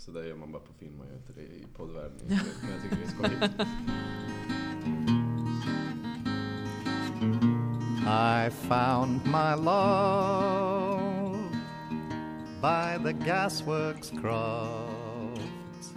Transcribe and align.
Så 0.00 0.10
det 0.10 0.26
gör 0.26 0.36
man 0.36 0.52
bara 0.52 0.62
på 0.62 0.72
film, 0.72 0.98
man 0.98 1.06
gör 1.06 1.16
inte 1.16 1.32
det 1.32 1.42
i 1.42 1.66
poddvärlden. 1.76 2.18
Men 2.26 2.36
jag 2.70 2.82
tycker 2.82 2.96
det 2.96 3.02
är 3.02 3.08
skojigt. 3.08 3.42
I 8.06 8.50
found 8.50 9.20
my 9.26 9.64
love 9.64 11.00
by 12.60 13.04
the 13.04 13.12
gasworks 13.26 14.10
croft. 14.10 15.94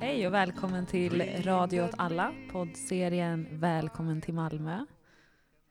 Hej 0.00 0.26
och 0.26 0.34
välkommen 0.34 0.86
till 0.86 1.42
Radio 1.44 1.82
åt 1.82 1.94
alla, 1.98 2.34
poddserien 2.52 3.48
Välkommen 3.50 4.20
till 4.20 4.34
Malmö. 4.34 4.84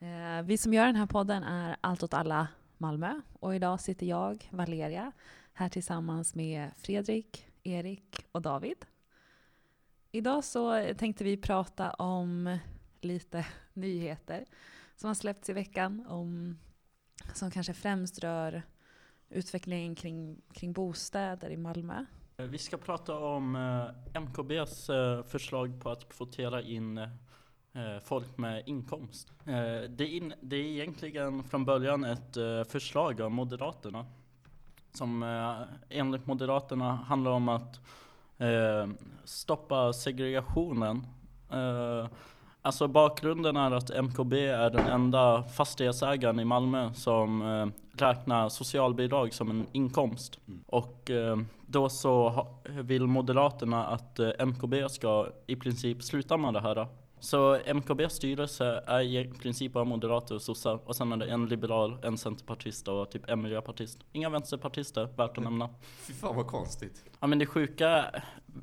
Eh, 0.00 0.42
vi 0.44 0.58
som 0.58 0.74
gör 0.74 0.86
den 0.86 0.96
här 0.96 1.06
podden 1.06 1.42
är 1.42 1.76
Allt 1.80 2.02
åt 2.02 2.14
alla 2.14 2.48
Malmö 2.78 3.20
och 3.32 3.54
idag 3.54 3.80
sitter 3.80 4.06
jag, 4.06 4.48
Valeria, 4.50 5.12
här 5.52 5.68
tillsammans 5.68 6.34
med 6.34 6.70
Fredrik, 6.76 7.47
Erik 7.62 8.26
och 8.32 8.42
David. 8.42 8.86
Idag 10.12 10.44
så 10.44 10.94
tänkte 10.94 11.24
vi 11.24 11.36
prata 11.36 11.90
om 11.90 12.58
lite 13.00 13.46
nyheter 13.72 14.44
som 14.96 15.06
har 15.06 15.14
släppts 15.14 15.50
i 15.50 15.52
veckan 15.52 16.06
om, 16.08 16.58
som 17.34 17.50
kanske 17.50 17.74
främst 17.74 18.18
rör 18.18 18.62
utvecklingen 19.28 19.94
kring, 19.94 20.42
kring 20.52 20.72
bostäder 20.72 21.50
i 21.50 21.56
Malmö. 21.56 22.04
Eh, 22.36 22.46
vi 22.46 22.58
ska 22.58 22.76
prata 22.76 23.18
om 23.18 23.56
eh, 23.56 24.20
MKBs 24.20 24.90
eh, 24.90 25.22
förslag 25.22 25.80
på 25.80 25.90
att 25.90 26.08
kvotera 26.08 26.62
in 26.62 27.00
folk 28.02 28.38
med 28.38 28.62
inkomst. 28.66 29.32
Det 29.44 29.88
det, 29.88 30.06
in, 30.06 30.34
det 30.40 30.56
är 30.56 30.64
egentligen 30.64 31.44
från 31.44 31.64
början 31.64 32.04
ett 32.04 32.34
förslag 32.68 33.20
av 33.20 33.30
Moderaterna 33.30 34.06
som 34.92 35.22
eh, 35.22 35.98
enligt 35.98 36.26
Moderaterna 36.26 36.94
handlar 36.94 37.30
om 37.30 37.48
att 37.48 37.80
eh, 38.38 38.88
stoppa 39.24 39.92
segregationen. 39.92 41.06
Eh, 41.50 42.06
alltså 42.62 42.88
bakgrunden 42.88 43.56
är 43.56 43.70
att 43.70 43.90
MKB 43.90 44.46
är 44.46 44.70
den 44.70 44.86
enda 44.86 45.42
fastighetsägaren 45.42 46.40
i 46.40 46.44
Malmö 46.44 46.92
som 46.92 47.42
eh, 47.42 47.66
räknar 48.00 48.48
socialbidrag 48.48 49.34
som 49.34 49.50
en 49.50 49.66
inkomst. 49.72 50.38
Mm. 50.48 50.60
Och 50.66 51.10
eh, 51.10 51.36
då 51.66 51.88
så 51.88 52.28
ha, 52.28 52.60
vill 52.64 53.06
Moderaterna 53.06 53.86
att 53.86 54.18
eh, 54.18 54.30
MKB 54.38 54.88
ska 54.88 55.26
i 55.46 55.56
princip 55.56 56.02
sluta 56.02 56.36
med 56.36 56.54
det 56.54 56.60
här. 56.60 56.86
Så 57.20 57.58
MKBs 57.74 58.12
styrelse 58.12 58.82
är 58.86 59.00
i 59.00 59.32
princip 59.42 59.72
bara 59.72 59.84
moderater 59.84 60.34
och 60.34 60.42
sossar 60.42 60.80
och 60.84 60.96
sen 60.96 61.12
är 61.12 61.16
det 61.16 61.26
en 61.26 61.46
liberal, 61.46 61.96
en 62.02 62.18
centerpartist 62.18 62.88
och 62.88 63.10
typ 63.10 63.28
en 63.28 63.42
miljöpartist. 63.42 63.98
Inga 64.12 64.30
vänsterpartister, 64.30 65.08
värt 65.16 65.38
att 65.38 65.44
nämna. 65.44 65.68
Fy 65.98 66.12
fan 66.12 66.36
vad 66.36 66.46
konstigt. 66.46 67.04
Ja 67.20 67.26
men 67.26 67.38
det 67.38 67.46
sjuka, 67.46 68.04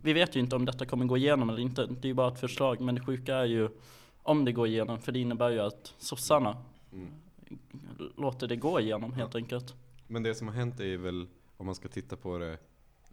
vi 0.02 0.14
vet 0.14 0.36
ju 0.36 0.40
inte 0.40 0.56
om 0.56 0.66
detta 0.66 0.86
kommer 0.86 1.06
gå 1.06 1.18
igenom 1.18 1.50
eller 1.50 1.60
inte. 1.60 1.86
Det 1.86 2.06
är 2.06 2.10
ju 2.10 2.14
bara 2.14 2.28
ett 2.34 2.40
förslag. 2.40 2.82
Men 2.82 2.96
det 2.96 3.02
sjuka 3.02 3.36
är 3.36 3.46
ju 3.46 3.70
om 4.24 4.46
det 4.46 4.52
går 4.52 4.68
igenom. 4.68 5.00
För 5.02 5.12
det 5.12 5.20
innebär 5.20 5.50
ju 5.50 5.60
att 5.60 5.94
sossarna 5.98 6.58
Mm. 6.92 7.12
låter 8.18 8.48
det 8.48 8.56
gå 8.56 8.80
igenom 8.80 9.14
helt 9.14 9.36
enkelt. 9.36 9.74
Men 10.08 10.24
det 10.24 10.36
som 10.36 10.48
har 10.48 10.56
hänt 10.56 10.80
är 10.80 10.98
väl, 10.98 11.28
om 11.58 11.66
man 11.66 11.76
ska 11.76 11.88
titta 11.88 12.16
på 12.16 12.38
det, 12.38 12.58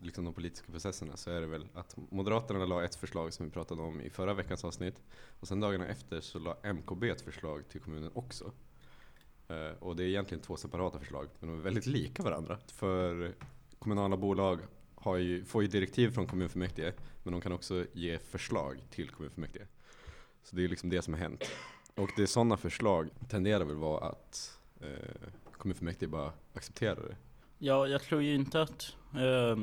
liksom 0.03 0.25
de 0.25 0.35
politiska 0.35 0.73
processerna, 0.73 1.17
så 1.17 1.31
är 1.31 1.41
det 1.41 1.47
väl 1.47 1.67
att 1.75 1.97
Moderaterna 2.11 2.67
la 2.67 2.85
ett 2.85 2.95
förslag 2.95 3.33
som 3.33 3.47
vi 3.47 3.53
pratade 3.53 3.83
om 3.83 4.01
i 4.01 4.11
förra 4.11 4.35
veckans 4.35 4.65
avsnitt. 4.65 5.03
Och 5.41 5.49
sen 5.49 5.61
dagarna 5.61 5.87
efter 5.87 6.21
så 6.21 6.39
la 6.39 6.57
MKB 6.63 7.11
ett 7.11 7.21
förslag 7.21 7.69
till 7.69 7.81
kommunen 7.81 8.11
också. 8.15 8.53
Eh, 9.49 9.79
och 9.79 9.97
det 9.97 10.03
är 10.03 10.07
egentligen 10.07 10.43
två 10.43 10.57
separata 10.57 10.99
förslag, 10.99 11.29
men 11.41 11.51
de 11.51 11.59
är 11.59 11.63
väldigt 11.63 11.87
lika 11.87 12.23
varandra. 12.23 12.59
För 12.67 13.35
kommunala 13.79 14.17
bolag 14.17 14.61
har 14.95 15.17
ju, 15.17 15.45
får 15.45 15.63
ju 15.63 15.69
direktiv 15.69 16.11
från 16.11 16.27
kommunfullmäktige, 16.27 16.93
men 17.23 17.33
de 17.33 17.41
kan 17.41 17.53
också 17.53 17.87
ge 17.93 18.19
förslag 18.19 18.83
till 18.91 19.11
kommunfullmäktige. 19.11 19.67
Så 20.43 20.57
det 20.57 20.65
är 20.65 20.69
liksom 20.69 20.91
det 20.91 21.03
som 21.03 21.15
har 21.15 21.21
hänt. 21.21 21.45
Och 21.95 22.11
det 22.17 22.23
är 22.23 22.27
sådana 22.27 22.57
förslag 22.57 23.11
tenderar 23.29 23.65
väl 23.65 23.77
vara 23.77 24.09
att 24.09 24.59
eh, 24.81 25.31
kommunfullmäktige 25.59 26.11
bara 26.11 26.33
accepterar 26.55 27.09
det. 27.09 27.17
Ja, 27.59 27.87
jag 27.87 28.03
tror 28.03 28.23
ju 28.23 28.35
inte 28.35 28.63
att 28.63 28.97
eh, 29.15 29.57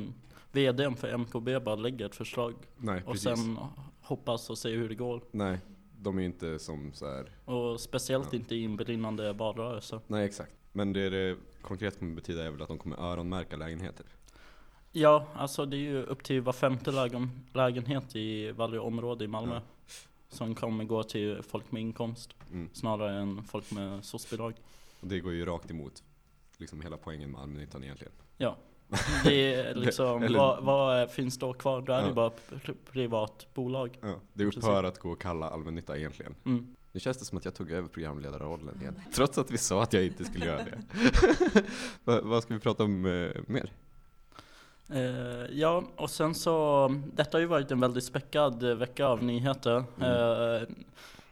VDn 0.52 0.94
för 0.96 1.12
MKB 1.18 1.58
bara 1.60 1.74
lägger 1.76 2.06
ett 2.06 2.14
förslag 2.14 2.54
Nej, 2.76 3.02
och 3.06 3.12
precis. 3.12 3.22
sen 3.24 3.58
hoppas 4.00 4.50
och 4.50 4.58
ser 4.58 4.70
hur 4.70 4.88
det 4.88 4.94
går. 4.94 5.22
Nej, 5.30 5.58
de 5.98 6.16
är 6.16 6.20
ju 6.20 6.26
inte 6.26 6.58
som 6.58 6.92
så 6.92 7.06
här. 7.10 7.30
Och 7.44 7.80
speciellt 7.80 8.28
Ja. 8.32 8.38
inte 8.38 8.54
i 8.54 8.64
en 8.64 8.76
brinnande 8.76 9.32
valrörelse. 9.32 10.00
Nej, 10.06 10.24
exakt. 10.24 10.52
Men 10.72 10.92
det 10.92 11.10
det 11.10 11.36
konkret 11.62 11.98
kommer 11.98 12.14
betyda 12.14 12.44
är 12.44 12.50
väl 12.50 12.62
att 12.62 12.68
de 12.68 12.78
kommer 12.78 12.96
öronmärka 12.96 13.56
lägenheter. 13.56 14.06
Ja, 14.92 15.26
alltså 15.34 15.66
det 15.66 15.76
är 15.76 15.78
ju 15.78 16.02
upp 16.02 16.24
till 16.24 16.40
var 16.40 16.52
femte 16.52 16.90
lägen, 16.92 17.30
lägenhet 17.52 18.16
i 18.16 18.50
varje 18.52 18.78
område 18.78 19.24
i 19.24 19.28
Malmö 19.28 19.54
Ja. 19.54 19.60
som 20.28 20.54
kommer 20.54 20.84
gå 20.84 21.02
till 21.02 21.42
folk 21.42 21.72
med 21.72 21.82
inkomst 21.82 22.34
Mm. 22.52 22.68
snarare 22.72 23.20
än 23.20 23.42
folk 23.42 23.70
med 23.72 24.04
soc-bidrag. 24.04 24.54
Och 25.00 25.08
det 25.08 25.20
går 25.20 25.32
ju 25.32 25.44
rakt 25.44 25.70
emot 25.70 26.02
liksom 26.56 26.80
hela 26.80 26.96
poängen 26.96 27.30
med 27.30 27.40
allmännyttan 27.40 27.84
egentligen. 27.84 28.12
Ja, 28.36 28.56
det 29.24 29.54
är 29.54 29.74
liksom, 29.74 30.22
Eller- 30.22 30.38
vad, 30.38 30.64
vad 30.64 31.10
finns 31.10 31.38
då 31.38 31.52
kvar? 31.52 31.80
Då 31.80 31.92
är 31.92 31.96
det 31.96 32.02
Ja. 32.02 32.08
ju 32.08 32.14
bara 32.14 32.30
pri- 32.50 32.74
privat 32.92 33.46
bolag. 33.54 33.98
Ja, 34.00 34.14
det 34.32 34.44
upphör 34.44 34.84
att 34.84 34.98
gå 34.98 35.12
att 35.12 35.18
kalla 35.18 35.50
allmännytta 35.50 35.98
egentligen. 35.98 36.34
Mm. 36.46 36.76
Nu 36.92 37.00
känns 37.00 37.16
det 37.16 37.24
som 37.24 37.38
att 37.38 37.44
jag 37.44 37.54
tog 37.54 37.70
över 37.70 37.88
programledarrollen 37.88 38.80
igen. 38.80 39.00
Trots 39.14 39.38
att 39.38 39.50
vi 39.50 39.58
sa 39.58 39.82
att 39.82 39.92
jag 39.92 40.04
inte 40.04 40.24
skulle 40.24 40.46
göra 40.46 40.58
det. 40.64 40.82
Va, 42.04 42.20
vad 42.22 42.42
ska 42.42 42.54
vi 42.54 42.60
prata 42.60 42.84
om 42.84 43.06
eh, 43.06 43.40
mer? 43.46 43.72
Eh, 44.92 45.58
ja, 45.58 45.84
och 45.96 46.10
sen 46.10 46.34
så, 46.34 46.88
detta 47.14 47.36
har 47.36 47.40
ju 47.40 47.46
varit 47.46 47.70
en 47.70 47.80
väldigt 47.80 48.04
späckad 48.04 48.62
eh, 48.62 48.74
vecka 48.74 49.06
av 49.06 49.22
nyheter. 49.24 49.76
Eh, 50.00 50.62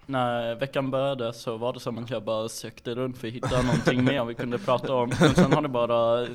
när 0.08 0.54
veckan 0.54 0.90
började 0.90 1.32
så 1.32 1.56
var 1.56 1.72
det 1.72 1.80
som 1.80 1.98
att 1.98 2.10
jag 2.10 2.24
bara 2.24 2.48
sökte 2.48 2.94
runt 2.94 3.18
för 3.18 3.28
att 3.28 3.34
hitta 3.34 3.62
någonting 3.62 4.04
mer 4.04 4.24
vi 4.24 4.34
kunde 4.34 4.58
prata 4.58 4.94
om. 4.94 5.12
Men 5.20 5.34
sen 5.34 5.52
har 5.52 5.62
det 5.62 5.68
bara 5.68 6.26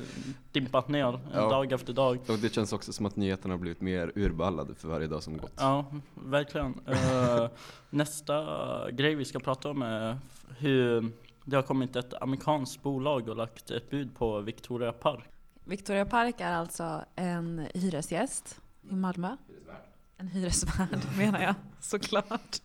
dimpat 0.52 0.88
ner 0.88 1.20
Ja. 1.34 1.40
dag 1.50 1.72
efter 1.72 1.92
dag. 1.92 2.18
Och 2.28 2.38
det 2.38 2.54
känns 2.54 2.72
också 2.72 2.92
som 2.92 3.06
att 3.06 3.16
nyheterna 3.16 3.54
har 3.54 3.58
blivit 3.58 3.80
mer 3.80 4.12
urballade 4.14 4.74
för 4.74 4.88
varje 4.88 5.06
dag 5.06 5.22
som 5.22 5.36
gått. 5.38 5.52
Ja, 5.58 5.84
verkligen. 6.14 6.80
Eh, 6.86 7.48
nästa 7.90 8.44
grej 8.90 9.14
vi 9.14 9.24
ska 9.24 9.38
prata 9.38 9.68
om 9.70 9.82
är 9.82 10.18
hur 10.58 11.10
det 11.44 11.56
har 11.56 11.62
kommit 11.62 11.96
ett 11.96 12.22
amerikanskt 12.22 12.82
bolag 12.82 13.28
och 13.28 13.36
lagt 13.36 13.70
ett 13.70 13.90
bud 13.90 14.16
på 14.16 14.40
Victoria 14.40 14.92
Park. 14.92 15.24
Victoria 15.64 16.04
Park 16.04 16.34
är 16.40 16.52
alltså 16.52 17.00
en 17.16 17.66
hyresgäst 17.74 18.60
i 18.90 18.94
Malmö. 18.94 19.36
En 20.16 20.28
hyresvärd 20.28 20.98
menar 21.18 21.42
jag, 21.42 21.54
såklart. 21.80 22.60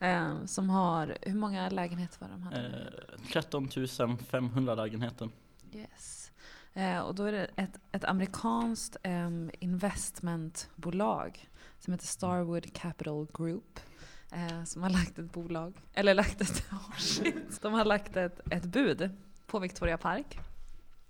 Eh, 0.00 0.44
som 0.44 0.70
har, 0.70 1.16
hur 1.22 1.34
många 1.34 1.68
lägenheter 1.68 2.20
var 2.20 2.28
de 2.28 2.42
hade? 2.42 2.66
Eh, 3.16 3.32
13 3.32 3.68
500 4.18 4.74
lägenheter. 4.74 5.28
Yes. 5.72 6.32
Eh, 6.72 6.98
och 6.98 7.14
då 7.14 7.24
är 7.24 7.32
det 7.32 7.50
ett, 7.56 7.78
ett 7.92 8.04
amerikanskt 8.04 8.96
em, 9.02 9.50
investmentbolag 9.58 11.48
som 11.78 11.92
heter 11.92 12.06
Starwood 12.06 12.74
Capital 12.74 13.26
Group. 13.34 13.80
Eh, 14.32 14.64
som 14.64 14.82
har 14.82 14.90
lagt 14.90 15.18
ett 15.18 15.32
bolag, 15.32 15.74
eller 15.94 16.14
lagt 16.14 16.40
ett, 16.40 16.64
oh 16.72 16.96
shit. 16.96 17.62
De 17.62 17.72
har 17.72 17.84
lagt 17.84 18.16
ett, 18.16 18.40
ett 18.52 18.64
bud 18.64 19.10
på 19.46 19.58
Victoria 19.58 19.98
Park. 19.98 20.38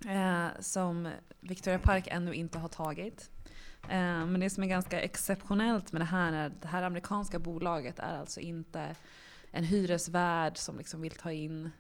Eh, 0.07 0.47
som 0.61 1.09
Victoria 1.41 1.79
Park 1.79 2.09
ännu 2.11 2.35
inte 2.35 2.59
har 2.59 2.69
tagit. 2.69 3.31
Eh, 3.83 4.27
men 4.27 4.41
det 4.41 4.51
som 4.51 4.63
är 4.63 4.69
ganska 4.69 5.01
exceptionellt 5.01 5.93
med 5.93 6.01
det 6.01 6.07
här 6.07 6.33
är 6.33 6.47
att 6.47 6.63
det 6.63 6.69
här 6.69 6.83
amerikanska 6.83 7.39
bolaget 7.39 7.99
är 7.99 8.19
alltså 8.19 8.41
inte 8.41 8.97
en 9.51 9.65
hyresvärd 9.65 10.57
som 10.57 10.79
liksom 10.79 11.01
vill 11.01 11.15
ta 11.15 11.33
in 11.33 11.71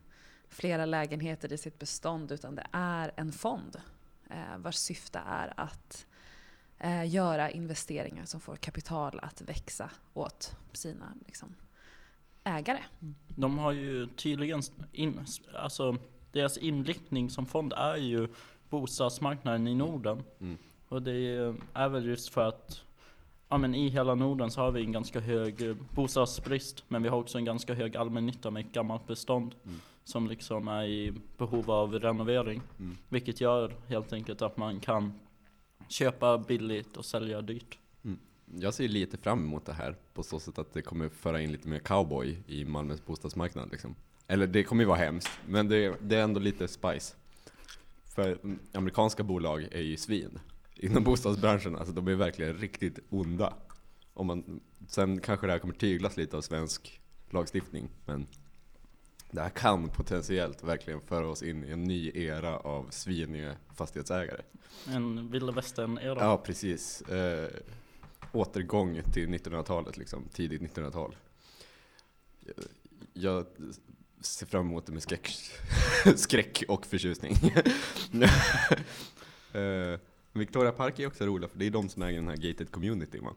flera 0.48 0.86
lägenheter 0.86 1.52
i 1.52 1.58
sitt 1.58 1.78
bestånd 1.78 2.32
utan 2.32 2.54
det 2.54 2.66
är 2.72 3.12
en 3.16 3.32
fond 3.32 3.76
eh, 4.30 4.58
vars 4.58 4.76
syfte 4.76 5.22
är 5.26 5.52
att 5.56 6.06
eh, 6.78 7.08
göra 7.08 7.50
investeringar 7.50 8.24
som 8.24 8.40
får 8.40 8.56
kapital 8.56 9.20
att 9.22 9.40
växa 9.42 9.90
åt 10.14 10.56
sina 10.72 11.14
liksom, 11.26 11.54
ägare. 12.44 12.80
De 13.28 13.58
har 13.58 13.72
ju 13.72 14.06
tydligen, 14.06 14.62
in, 14.92 15.26
alltså 15.54 15.96
deras 16.32 16.56
inriktning 16.56 17.30
som 17.30 17.46
fond 17.46 17.72
är 17.72 17.96
ju 17.96 18.28
bostadsmarknaden 18.68 19.68
i 19.68 19.74
Norden. 19.74 20.22
Mm. 20.40 20.58
Och 20.90 21.02
det 21.02 21.12
är, 21.12 21.54
är 21.74 21.88
väl 21.88 22.06
just 22.06 22.28
för 22.28 22.48
att 22.48 22.80
ja, 23.48 23.58
men 23.58 23.74
i 23.74 23.88
hela 23.88 24.14
Norden 24.14 24.50
så 24.50 24.60
har 24.60 24.70
vi 24.70 24.80
en 24.80 24.92
ganska 24.92 25.20
hög 25.20 25.62
eh, 25.62 25.76
bostadsbrist. 25.94 26.84
Men 26.88 27.02
vi 27.02 27.08
har 27.08 27.18
också 27.18 27.38
en 27.38 27.44
ganska 27.44 27.74
hög 27.74 27.96
allmännytta 27.96 28.50
med 28.50 28.66
ett 28.66 28.72
gammalt 28.72 29.06
bestånd. 29.06 29.54
Mm. 29.64 29.80
Som 30.04 30.28
liksom 30.28 30.68
är 30.68 30.84
i 30.84 31.12
behov 31.38 31.70
av 31.70 31.98
renovering. 31.98 32.62
Mm. 32.78 32.96
Vilket 33.08 33.40
gör 33.40 33.74
helt 33.86 34.12
enkelt 34.12 34.42
att 34.42 34.56
man 34.56 34.80
kan 34.80 35.12
köpa 35.88 36.38
billigt 36.38 36.96
och 36.96 37.04
sälja 37.04 37.42
dyrt. 37.42 37.78
Jag 38.54 38.74
ser 38.74 38.88
lite 38.88 39.16
fram 39.16 39.38
emot 39.38 39.66
det 39.66 39.72
här 39.72 39.96
på 40.14 40.22
så 40.22 40.40
sätt 40.40 40.58
att 40.58 40.72
det 40.72 40.82
kommer 40.82 41.08
föra 41.08 41.40
in 41.40 41.52
lite 41.52 41.68
mer 41.68 41.78
cowboy 41.78 42.36
i 42.46 42.64
Malmös 42.64 43.06
bostadsmarknad. 43.06 43.70
Liksom. 43.70 43.94
Eller 44.26 44.46
det 44.46 44.62
kommer 44.62 44.82
ju 44.82 44.88
vara 44.88 44.98
hemskt, 44.98 45.30
men 45.46 45.68
det, 45.68 45.96
det 46.00 46.16
är 46.16 46.22
ändå 46.22 46.40
lite 46.40 46.68
spice. 46.68 47.16
För 48.04 48.38
mm, 48.42 48.58
amerikanska 48.72 49.22
bolag 49.22 49.68
är 49.72 49.80
ju 49.80 49.96
svin 49.96 50.38
inom 50.82 51.04
bostadsbranschen. 51.04 51.76
Alltså 51.76 51.94
de 51.94 52.08
är 52.08 52.14
verkligen 52.14 52.54
riktigt 52.54 52.98
onda. 53.10 53.54
Om 54.14 54.26
man, 54.26 54.60
sen 54.88 55.20
kanske 55.20 55.46
det 55.46 55.52
här 55.52 55.58
kommer 55.58 55.74
tyglas 55.74 56.16
lite 56.16 56.36
av 56.36 56.40
svensk 56.40 57.00
lagstiftning, 57.30 57.88
men 58.06 58.26
det 59.30 59.40
här 59.40 59.50
kan 59.50 59.88
potentiellt 59.88 60.64
verkligen 60.64 61.00
föra 61.00 61.28
oss 61.28 61.42
in 61.42 61.64
i 61.64 61.70
en 61.70 61.84
ny 61.84 62.10
era 62.14 62.56
av 62.56 62.86
sviniga 62.90 63.56
fastighetsägare. 63.74 64.42
En 64.88 65.30
vilda 65.30 65.52
västern-era. 65.52 66.20
Ja, 66.20 66.36
precis. 66.36 67.02
Eh, 67.02 67.50
återgång 68.32 69.02
till 69.12 69.28
1900-talet, 69.28 69.96
liksom, 69.96 70.28
tidigt 70.32 70.62
1900-tal. 70.62 71.16
Jag, 73.12 73.46
ser 74.20 74.46
fram 74.46 74.66
emot 74.66 74.86
det 74.86 74.92
med 74.92 75.02
skräck, 75.02 75.36
skräck 76.16 76.62
och 76.68 76.86
förtjusning. 76.86 77.32
eh, 79.52 79.98
Victoria 80.32 80.72
Park 80.72 80.98
är 80.98 81.06
också 81.06 81.24
roliga, 81.26 81.48
för 81.48 81.58
det 81.58 81.66
är 81.66 81.70
de 81.70 81.88
som 81.88 82.02
äger 82.02 82.18
den 82.18 82.28
här 82.28 82.36
gated 82.36 82.70
community 82.70 83.18
va? 83.18 83.34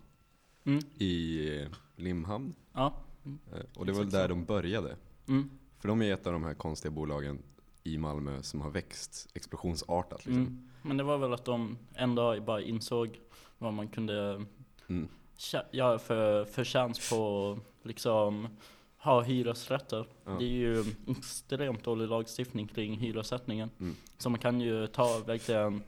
Mm. 0.65 0.83
i 0.97 1.47
eh, 1.61 1.67
Limhamn. 1.95 2.55
Ja. 2.73 2.93
Eh, 3.25 3.59
och 3.75 3.85
det 3.85 3.91
var 3.91 3.99
väl 3.99 4.09
där 4.09 4.27
de 4.27 4.45
började. 4.45 4.95
Mm. 5.27 5.49
För 5.79 5.87
de 5.87 6.01
är 6.01 6.13
ett 6.13 6.27
av 6.27 6.33
de 6.33 6.43
här 6.43 6.53
konstiga 6.53 6.91
bolagen 6.91 7.39
i 7.83 7.97
Malmö 7.97 8.41
som 8.41 8.61
har 8.61 8.69
växt 8.69 9.29
explosionsartat. 9.33 10.25
Liksom. 10.25 10.33
Mm. 10.41 10.69
Men 10.81 10.97
det 10.97 11.03
var 11.03 11.17
väl 11.17 11.33
att 11.33 11.45
de 11.45 11.77
en 11.93 12.15
dag 12.15 12.43
bara 12.43 12.61
insåg 12.61 13.19
vad 13.57 13.73
man 13.73 13.87
kunde 13.87 14.45
Mm. 14.87 15.07
göra 15.71 15.99
för, 15.99 16.45
för 16.45 16.63
chans 16.63 17.09
på 17.09 17.59
liksom 17.83 18.47
ha 18.97 19.21
hyresrätter. 19.21 20.07
Ja. 20.25 20.31
Det 20.31 20.45
är 20.45 20.49
ju 20.49 20.83
extremt 21.07 21.83
dålig 21.83 22.07
lagstiftning 22.07 22.67
kring 22.67 22.97
hyressättningen. 22.97 23.69
Mm. 23.79 23.95
Så 24.17 24.29
man 24.29 24.39
kan 24.39 24.61
ju 24.61 24.87
ta 24.87 25.19
verkligen 25.25 25.83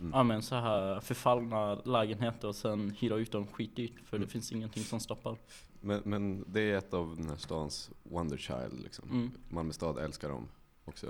Mm. 0.00 0.12
ja, 0.14 0.22
men 0.22 0.42
så 0.42 0.54
här 0.54 1.00
förfallna 1.00 1.74
lägenheter 1.74 2.48
och 2.48 2.56
sen 2.56 2.90
hyra 2.98 3.16
ut 3.16 3.32
dem 3.32 3.46
skitdyrt. 3.46 4.00
För 4.04 4.16
Mm. 4.16 4.26
det 4.26 4.32
finns 4.32 4.52
ingenting 4.52 4.82
som 4.84 5.00
stoppar. 5.00 5.36
Men, 5.80 6.02
men 6.04 6.44
det 6.52 6.60
är 6.60 6.78
ett 6.78 6.94
av 6.94 7.16
den 7.16 7.28
här 7.28 7.36
stans 7.36 7.90
Wonderchild. 8.02 8.80
Liksom. 8.82 9.10
Mm. 9.10 9.30
Malmö 9.48 9.72
stad 9.72 9.98
älskar 9.98 10.28
dem 10.28 10.48
också. 10.84 11.06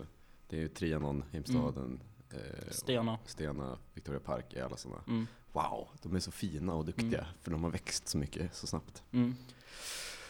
Det 0.49 0.57
är 0.57 0.61
ju 0.61 0.69
Trianon, 0.69 1.25
Heimstaden, 1.33 2.01
eh, 2.31 2.71
Stena. 2.71 3.19
Stena, 3.27 3.79
Victoria 3.95 4.21
Park 4.21 4.53
är 4.55 4.63
alla 4.65 4.77
sådana. 4.77 5.03
Mm. 5.07 5.27
Wow, 5.53 5.89
de 6.03 6.15
är 6.17 6.21
så 6.21 6.31
fina 6.31 6.75
och 6.75 6.85
duktiga 6.85 7.19
Mm. 7.21 7.31
för 7.41 7.51
de 7.51 7.65
har 7.65 7.71
växt 7.71 8.09
så 8.09 8.19
mycket 8.19 8.55
så 8.55 8.67
snabbt. 8.67 9.03
Mm. 9.13 9.35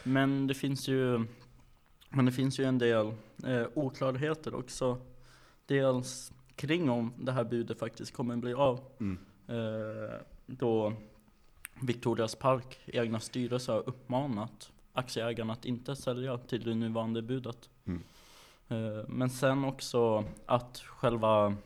Men 0.05 0.47
det 0.47 0.55
finns 0.55 0.89
ju 0.89 1.27
Men 2.13 2.25
det 2.25 2.33
finns 2.33 2.61
ju 2.61 2.65
en 2.65 2.79
del 2.79 3.07
eh, 3.47 3.67
oklarheter 3.75 4.55
också. 4.55 4.99
Dels 5.67 6.33
kring 6.61 6.91
om 6.91 7.13
det 7.19 7.33
här 7.33 7.45
budet 7.45 7.79
faktiskt 7.79 8.15
kommer 8.15 8.37
bli 8.37 8.55
av. 8.55 8.81
Mm. 9.01 9.19
Eh, 9.49 10.15
då 10.47 10.93
Victorias 11.81 12.35
Park 12.35 12.79
egna 12.87 13.21
styrelse 13.21 13.73
har 13.73 13.89
uppmanat 13.89 14.73
aktieägarna 14.93 15.53
att 15.53 15.65
inte 15.65 15.97
sälja 15.97 16.39
till 16.39 16.65
det 16.65 16.75
nuvarande 16.75 17.23
budet. 17.23 17.71
Mm. 17.85 18.03
Eh, 18.69 19.09
men 19.09 19.31
sen 19.31 19.65
också 19.65 20.25
att 20.47 20.79
själva 20.79 21.57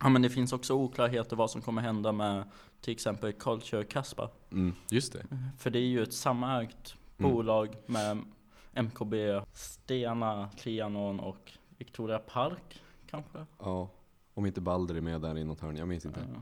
Ja 0.00 0.08
men 0.08 0.22
det 0.22 0.30
finns 0.30 0.52
också 0.52 0.74
oklarheter 0.74 1.36
vad 1.36 1.50
som 1.50 1.62
kommer 1.62 1.82
hända 1.82 2.12
med 2.12 2.44
till 2.80 2.92
exempel 2.92 3.32
Culture 3.32 3.84
Caspa. 3.84 4.30
Mm, 4.52 4.74
just 4.90 5.12
det. 5.12 5.26
För 5.58 5.70
det 5.70 5.78
är 5.78 5.86
ju 5.86 6.02
ett 6.02 6.12
samägt 6.14 6.96
Mm. 7.18 7.32
bolag 7.32 7.76
med 7.86 8.24
MKB, 8.72 9.14
Stena, 9.52 10.48
Trianon 10.58 11.20
och 11.20 11.52
Victoria 11.78 12.18
Park 12.18 12.82
kanske? 13.10 13.46
Ja, 13.58 13.88
om 14.36 14.46
inte 14.46 14.60
Balder 14.60 14.94
är 14.94 15.00
med 15.00 15.20
där 15.20 15.38
i 15.38 15.44
något 15.44 15.60
hörn, 15.60 15.76
jag 15.76 15.88
minns 15.88 16.04
inte. 16.06 16.20
Ja. 16.34 16.40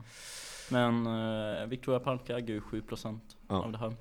Men 0.71 1.07
eh, 1.61 1.65
Victoria 1.65 1.99
Park 1.99 2.29
äger 2.29 2.53
ju 2.53 2.59
7% 2.61 3.19
Ja. 3.47 3.55
av 3.63 3.71
det 3.71 3.77
här. 3.77 3.93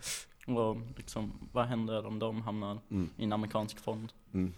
Och 0.46 0.76
liksom, 0.96 1.32
vad 1.52 1.64
händer 1.66 2.06
om 2.06 2.18
de 2.18 2.42
hamnar 2.42 2.78
Mm, 2.90 3.10
i 3.16 3.24
en 3.24 3.32
amerikansk 3.32 3.78
fond? 3.78 4.12
mm. 4.32 4.52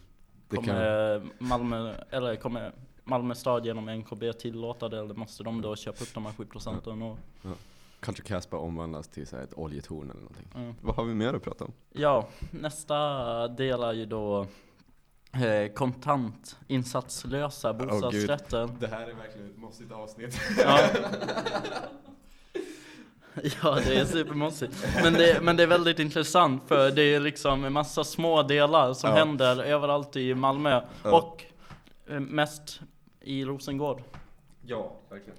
Det 0.48 0.56
kan, 0.56 0.64
Kommer 0.66 1.22
Malmö, 1.38 1.94
eller 2.10 2.36
kommer 2.36 2.72
Malmö 3.04 3.34
stad 3.34 3.66
genom 3.66 3.84
NKB 3.88 4.32
tillåta 4.32 4.88
det 4.88 4.98
eller 4.98 5.14
måste 5.14 5.42
de 5.42 5.62
då 5.62 5.76
köpa 5.76 6.04
upp 6.04 6.14
de 6.14 6.26
här 6.26 6.32
7 6.32 6.44
procenten? 6.44 7.02
Och, 7.02 7.18
Culture 8.00 8.26
Caspa 8.28 8.56
omvandlas 8.56 9.08
till 9.08 9.26
så 9.26 9.36
ett 9.36 9.58
oljetorn 9.58 10.10
eller 10.10 10.20
någonting. 10.20 10.46
ja. 10.54 10.74
Vad 10.80 10.96
har 10.96 11.04
vi 11.04 11.14
mer 11.14 11.34
att 11.34 11.42
prata 11.42 11.64
om? 11.64 11.72
Ja, 11.92 12.28
nästa 12.50 13.48
del 13.48 13.82
är 13.82 13.92
ju 13.92 14.06
då 14.06 14.46
eh, 15.42 15.72
kontantinsatslösa 15.72 17.72
gud. 17.72 17.88
bostadsrätter. 17.88 18.68
Det 18.80 18.86
här 18.86 19.00
är 19.10 19.14
verkligen 19.14 19.50
ett 19.50 19.58
mossigt 19.58 19.92
avsnitt. 19.92 20.40
ja. 20.58 20.80
ja, 23.62 23.78
det 23.86 23.96
är 23.98 24.04
supermossigt. 24.04 24.86
Men 25.02 25.12
det, 25.12 25.38
men 25.42 25.56
det 25.56 25.62
är 25.62 25.66
väldigt 25.66 25.98
intressant 25.98 26.62
för 26.68 26.90
det 26.90 27.02
är 27.02 27.20
liksom 27.20 27.64
en 27.64 27.72
massa 27.72 28.04
små 28.04 28.42
delar 28.42 28.94
som 28.94 29.10
Ja. 29.10 29.16
händer 29.16 29.62
överallt 29.64 30.16
i 30.16 30.34
Malmö. 30.34 30.80
Ja. 31.02 31.18
Och 31.18 31.44
eh, 32.08 32.20
mest 32.20 32.80
i 33.20 33.44
Rosengård. 33.44 34.02
Ja, 34.62 34.96
verkligen. 35.10 35.38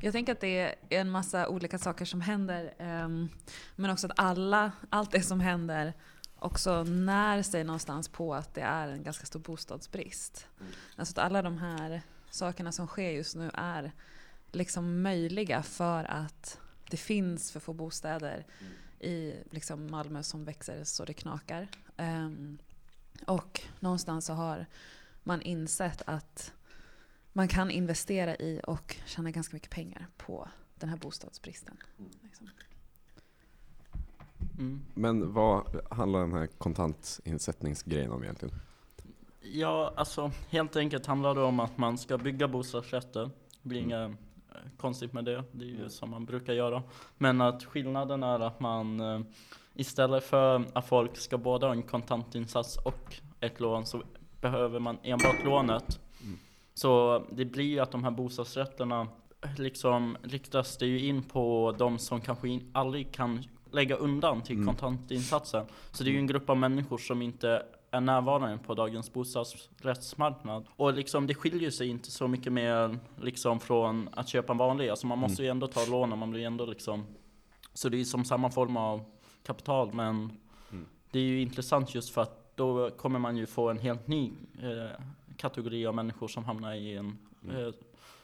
Jag 0.00 0.12
tänker 0.12 0.32
att 0.32 0.40
det 0.40 0.58
är 0.60 0.74
en 0.88 1.10
massa 1.10 1.48
olika 1.48 1.78
saker 1.78 2.04
som 2.04 2.20
händer. 2.20 2.74
ehm, 2.78 3.28
men 3.76 3.90
också 3.90 4.06
att 4.06 4.12
alla, 4.16 4.72
allt 4.90 5.10
det 5.10 5.22
som 5.22 5.40
händer 5.40 5.92
också 6.38 6.84
när 6.84 7.42
sig 7.42 7.64
någonstans 7.64 8.08
på 8.08 8.34
att 8.34 8.54
det 8.54 8.60
är 8.60 8.88
en 8.88 9.02
ganska 9.02 9.26
stor 9.26 9.40
bostadsbrist. 9.40 10.46
Mm. 10.60 10.72
Alltså 10.96 11.12
att 11.12 11.18
alla 11.26 11.42
de 11.42 11.58
här 11.58 12.02
sakerna 12.30 12.72
som 12.72 12.86
sker 12.86 13.10
just 13.10 13.36
nu 13.36 13.50
är 13.54 13.92
liksom 14.52 15.02
möjliga 15.02 15.62
för 15.62 16.04
att 16.04 16.58
det 16.90 16.96
finns 16.96 17.52
för 17.52 17.60
få 17.60 17.72
bostäder 17.72 18.46
Mm. 18.60 18.72
i 19.00 19.34
liksom 19.50 19.90
Malmö 19.90 20.22
som 20.22 20.44
växer 20.44 20.84
så 20.84 21.04
det 21.04 21.14
knakar. 21.14 21.68
Ehm, 21.96 22.58
och 23.26 23.60
någonstans 23.80 24.24
så 24.26 24.32
har 24.32 24.66
man 25.22 25.42
insett 25.42 26.02
att 26.06 26.52
man 27.32 27.48
kan 27.48 27.70
investera 27.70 28.36
i 28.36 28.60
och 28.64 28.96
tjäna 29.06 29.30
ganska 29.30 29.56
mycket 29.56 29.70
pengar 29.70 30.06
på 30.16 30.48
den 30.74 30.88
här 30.88 30.96
bostadsbristen. 30.96 31.76
Mm. 31.98 32.10
Liksom. 32.22 32.50
Mm. 34.58 34.80
Men 34.94 35.32
vad 35.32 35.80
handlar 35.90 36.20
den 36.20 36.32
här 36.32 36.46
kontantinsättningsgrejen 36.46 38.10
om 38.12 38.22
egentligen? 38.22 38.54
Ja, 39.40 39.92
alltså 39.96 40.30
helt 40.48 40.76
enkelt 40.76 41.06
handlar 41.06 41.34
det 41.34 41.40
om 41.42 41.60
att 41.60 41.78
man 41.78 41.98
ska 41.98 42.18
bygga 42.18 42.48
bostadsrätter. 42.48 43.30
Det 43.62 43.68
blir 43.68 43.82
Mm. 43.82 43.90
inget 43.90 44.18
eh, 44.50 44.70
konstigt 44.76 45.12
med 45.12 45.24
det, 45.24 45.44
det 45.52 45.64
är 45.64 45.68
ju 45.68 45.88
som 45.88 46.10
man 46.10 46.24
brukar 46.24 46.52
göra. 46.52 46.82
Men 47.18 47.40
att 47.40 47.64
skillnaden 47.64 48.22
är 48.22 48.40
att 48.40 48.60
man 48.60 49.00
eh, 49.00 49.20
istället 49.74 50.24
för 50.24 50.64
att 50.72 50.88
folk 50.88 51.16
ska 51.16 51.38
både 51.38 51.66
ha 51.66 51.72
en 51.72 51.82
kontantinsats 51.82 52.76
och 52.76 53.16
ett 53.40 53.60
lån 53.60 53.86
så 53.86 54.02
behöver 54.40 54.80
man 54.80 54.98
enbart 55.02 55.44
lånet. 55.44 56.00
Mm. 56.22 56.38
Så 56.74 57.24
det 57.32 57.44
blir 57.44 57.64
ju 57.64 57.78
att 57.80 57.90
de 57.90 58.04
här 58.04 58.10
bostadsrätterna 58.10 59.06
liksom 59.56 60.16
riktas 60.22 60.76
det 60.78 60.86
ju 60.86 61.06
in 61.06 61.22
på 61.22 61.74
de 61.78 61.98
som 61.98 62.20
kanske 62.20 62.60
aldrig 62.72 63.12
kan 63.12 63.44
lägga 63.70 63.96
undan 63.96 64.42
till 64.42 64.56
Mm. 64.56 64.66
kontantinsatsen. 64.66 65.66
Så 65.92 66.04
det 66.04 66.10
är 66.10 66.12
ju 66.12 66.18
en 66.18 66.26
grupp 66.26 66.50
av 66.50 66.56
människor 66.56 66.98
som 66.98 67.22
inte 67.22 67.62
är 67.90 68.00
närvarande 68.00 68.58
på 68.66 68.74
dagens 68.74 69.12
bostadsrättsmarknad. 69.12 70.66
Och 70.76 70.92
liksom 70.94 71.26
det 71.26 71.34
skiljer 71.34 71.70
sig 71.70 71.88
inte 71.88 72.10
så 72.10 72.28
mycket 72.28 72.52
mer 72.52 72.98
liksom 73.22 73.60
från 73.60 74.08
att 74.12 74.28
köpa 74.28 74.52
en 74.52 74.58
vanlig. 74.58 74.88
Alltså 74.88 75.06
man 75.06 75.18
måste 75.18 75.42
ju 75.42 75.48
ändå 75.48 75.66
ta 75.66 75.84
lån 75.86 76.12
och 76.12 76.18
man 76.18 76.30
blir 76.30 76.46
ändå 76.46 76.66
liksom 76.66 77.06
Så 77.74 77.88
det 77.88 78.00
är 78.00 78.04
som 78.04 78.24
samma 78.24 78.50
form 78.50 78.76
av 78.76 79.04
kapital 79.46 79.92
men 79.94 80.32
Mm. 80.72 80.86
det 81.10 81.18
är 81.18 81.22
ju 81.22 81.40
intressant 81.42 81.94
just 81.94 82.10
för 82.10 82.22
att 82.22 82.56
då 82.56 82.90
kommer 82.90 83.18
man 83.18 83.36
ju 83.36 83.46
få 83.46 83.70
en 83.70 83.78
helt 83.78 84.06
ny 84.06 84.32
eh, 84.62 85.00
kategori 85.36 85.86
av 85.86 85.94
människor 85.94 86.28
som 86.28 86.44
hamnar 86.44 86.74
i 86.74 86.96
en 86.96 87.18
Mm. 87.44 87.56
eh, 87.66 87.72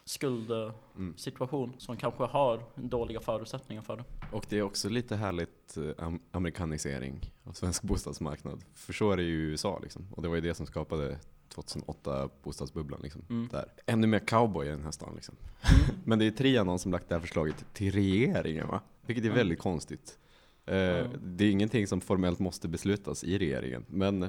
skuldsituation 0.05 1.65
Mm. 1.69 1.81
som 1.81 1.97
kanske 1.97 2.25
har 2.25 2.61
dåliga 2.75 3.21
förutsättningar 3.21 3.83
för 3.83 3.97
det. 3.97 4.05
Och 4.33 4.47
det 4.49 4.59
är 4.59 4.63
också 4.63 4.89
lite 4.89 5.17
härligt 5.17 5.77
eh, 5.77 5.83
am- 6.05 6.21
amerikanisering 6.31 7.33
av 7.45 7.53
svensk 7.53 7.83
bostadsmarknad. 7.83 8.65
För 8.75 8.93
så 8.93 9.11
är 9.11 9.17
det 9.17 9.23
ju 9.23 9.35
i 9.35 9.43
USA 9.51 9.79
liksom. 9.83 10.07
Och 10.11 10.23
det 10.23 10.29
var 10.29 10.35
ju 10.35 10.41
det 10.41 10.55
som 10.55 10.67
skapade 10.67 11.19
2008 11.49 12.29
bostadsbubblan 12.43 13.01
liksom. 13.03 13.23
Mm. 13.31 13.49
Där. 13.53 13.65
Ännu 13.87 14.07
mer 14.07 14.19
cowboy 14.19 14.67
i 14.67 14.71
den 14.71 14.85
här 14.85 14.91
stan 14.91 15.15
liksom. 15.15 15.35
Men 16.05 16.19
det 16.19 16.25
är 16.27 16.31
Trianon 16.31 16.79
som 16.79 16.93
lagt 16.93 17.09
det 17.09 17.15
här 17.15 17.21
förslaget 17.21 17.65
till 17.73 17.93
regeringen 17.93 18.69
va? 18.69 18.81
Vilket 19.07 19.25
är 19.25 19.29
Mm. 19.29 19.37
väldigt 19.39 19.59
konstigt. 19.59 20.19
Eh, 20.67 20.75
Mm. 20.99 21.11
Det 21.23 21.45
är 21.45 21.51
ingenting 21.51 21.87
som 21.87 22.01
formellt 22.01 22.39
måste 22.39 22.69
beslutas 22.69 23.25
i 23.25 23.39
regeringen. 23.39 23.85
Men 23.89 24.23
ja, 24.23 24.29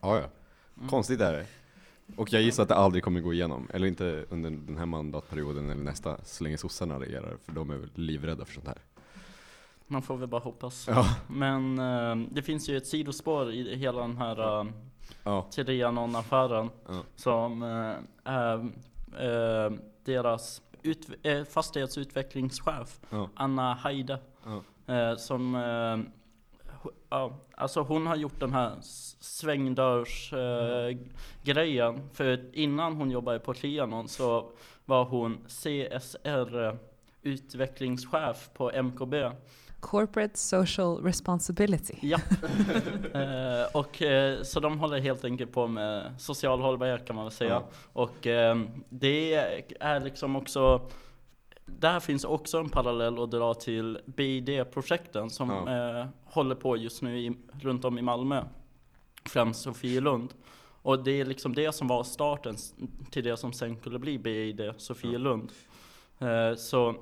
ja, 0.00 0.18
ja. 0.20 0.28
Mm. 0.76 0.88
konstigt 0.88 1.20
är 1.20 1.32
det. 1.32 1.46
Och 2.16 2.32
jag 2.32 2.42
gissar 2.42 2.62
att 2.62 2.68
det 2.68 2.74
aldrig 2.74 3.04
kommer 3.04 3.20
gå 3.20 3.32
igenom. 3.32 3.68
Eller 3.72 3.86
inte 3.86 4.24
under 4.30 4.50
den 4.50 4.76
här 4.76 4.86
mandatperioden 4.86 5.70
eller 5.70 5.82
nästa. 5.82 6.24
Så 6.24 6.44
länge 6.44 6.58
sossarna 6.58 7.00
regerar. 7.00 7.36
För 7.44 7.52
de 7.52 7.70
är 7.70 7.76
väl 7.76 7.90
livrädda 7.94 8.44
för 8.44 8.54
sånt 8.54 8.66
här. 8.66 8.78
Man 9.86 10.02
får 10.02 10.16
väl 10.16 10.28
bara 10.28 10.40
hoppas. 10.40 10.88
Ja, 10.88 11.16
Men 11.28 11.78
eh, 11.78 12.28
det 12.30 12.42
finns 12.42 12.68
ju 12.68 12.76
ett 12.76 12.86
sidospår 12.86 13.52
i 13.52 13.76
hela 13.76 14.00
den 14.00 14.16
här 14.16 14.60
uh, 14.60 14.70
ja, 15.22 15.48
Trianon-affären 15.50 16.70
ja. 16.88 17.02
som 17.16 17.62
eh, 17.62 18.32
är 18.32 18.58
eh, 19.18 19.72
deras 20.04 20.62
ut, 20.82 21.08
eh, 21.22 21.44
fastighetsutvecklingschef. 21.44 23.00
Anna 23.34 23.74
Heide. 23.74 24.18
Eh, 24.86 25.16
som, 25.16 25.54
eh, 25.54 25.98
ja, 27.10 27.32
alltså 27.54 27.80
hon 27.80 28.06
har 28.06 28.16
gjort 28.16 28.40
den 28.40 28.52
här 28.52 28.72
s- 28.80 29.16
svängdörrs 29.20 30.32
eh, 30.32 30.96
grejen. 31.42 32.00
För 32.12 32.40
innan 32.52 32.96
hon 32.96 33.10
jobbade 33.10 33.38
på 33.38 33.54
Trianon 33.54 34.08
så 34.08 34.50
var 34.84 35.04
hon 35.04 35.38
CSR 35.48 36.64
eh, 36.64 36.74
utvecklingschef 37.22 38.50
på 38.54 38.70
MKB. 38.82 39.14
Corporate 39.80 40.38
Social 40.38 41.02
Responsibility. 41.04 41.94
Ja. 42.02 42.18
eh, 43.14 43.66
och 43.76 44.02
eh, 44.02 44.42
så 44.42 44.60
de 44.60 44.78
håller 44.78 45.00
helt 45.00 45.24
enkelt 45.24 45.52
på 45.52 45.66
med 45.66 46.14
social 46.18 46.60
hållbarhet 46.60 47.06
kan 47.06 47.16
man 47.16 47.24
väl 47.24 47.32
säga. 47.32 47.50
Ja. 47.50 47.64
Och 47.92 48.26
eh, 48.26 48.56
det 48.88 49.34
är 49.80 50.00
liksom 50.00 50.36
också 50.36 50.80
där 51.66 52.00
finns 52.00 52.24
också 52.24 52.58
en 52.58 52.68
parallell 52.68 53.22
att 53.22 53.30
dra 53.30 53.54
till 53.54 53.98
BID-projekten 54.06 55.30
som 55.30 55.50
Ja. 55.50 55.98
eh, 56.00 56.06
håller 56.24 56.54
på 56.54 56.76
just 56.76 57.02
nu 57.02 57.18
i, 57.18 57.32
runt 57.60 57.84
om 57.84 57.98
i 57.98 58.02
Malmö. 58.02 58.44
Främst 59.24 59.60
Sofielund. 59.62 60.34
Och 60.82 61.04
det 61.04 61.20
är 61.20 61.24
liksom 61.24 61.54
det 61.54 61.72
som 61.72 61.88
var 61.88 62.04
starten 62.04 62.56
till 63.10 63.24
det 63.24 63.36
som 63.36 63.52
sen 63.52 63.76
skulle 63.76 63.98
bli 63.98 64.18
BID 64.18 64.72
Sofielund. 64.76 65.52
Eh, 66.18 66.54
så 66.56 66.94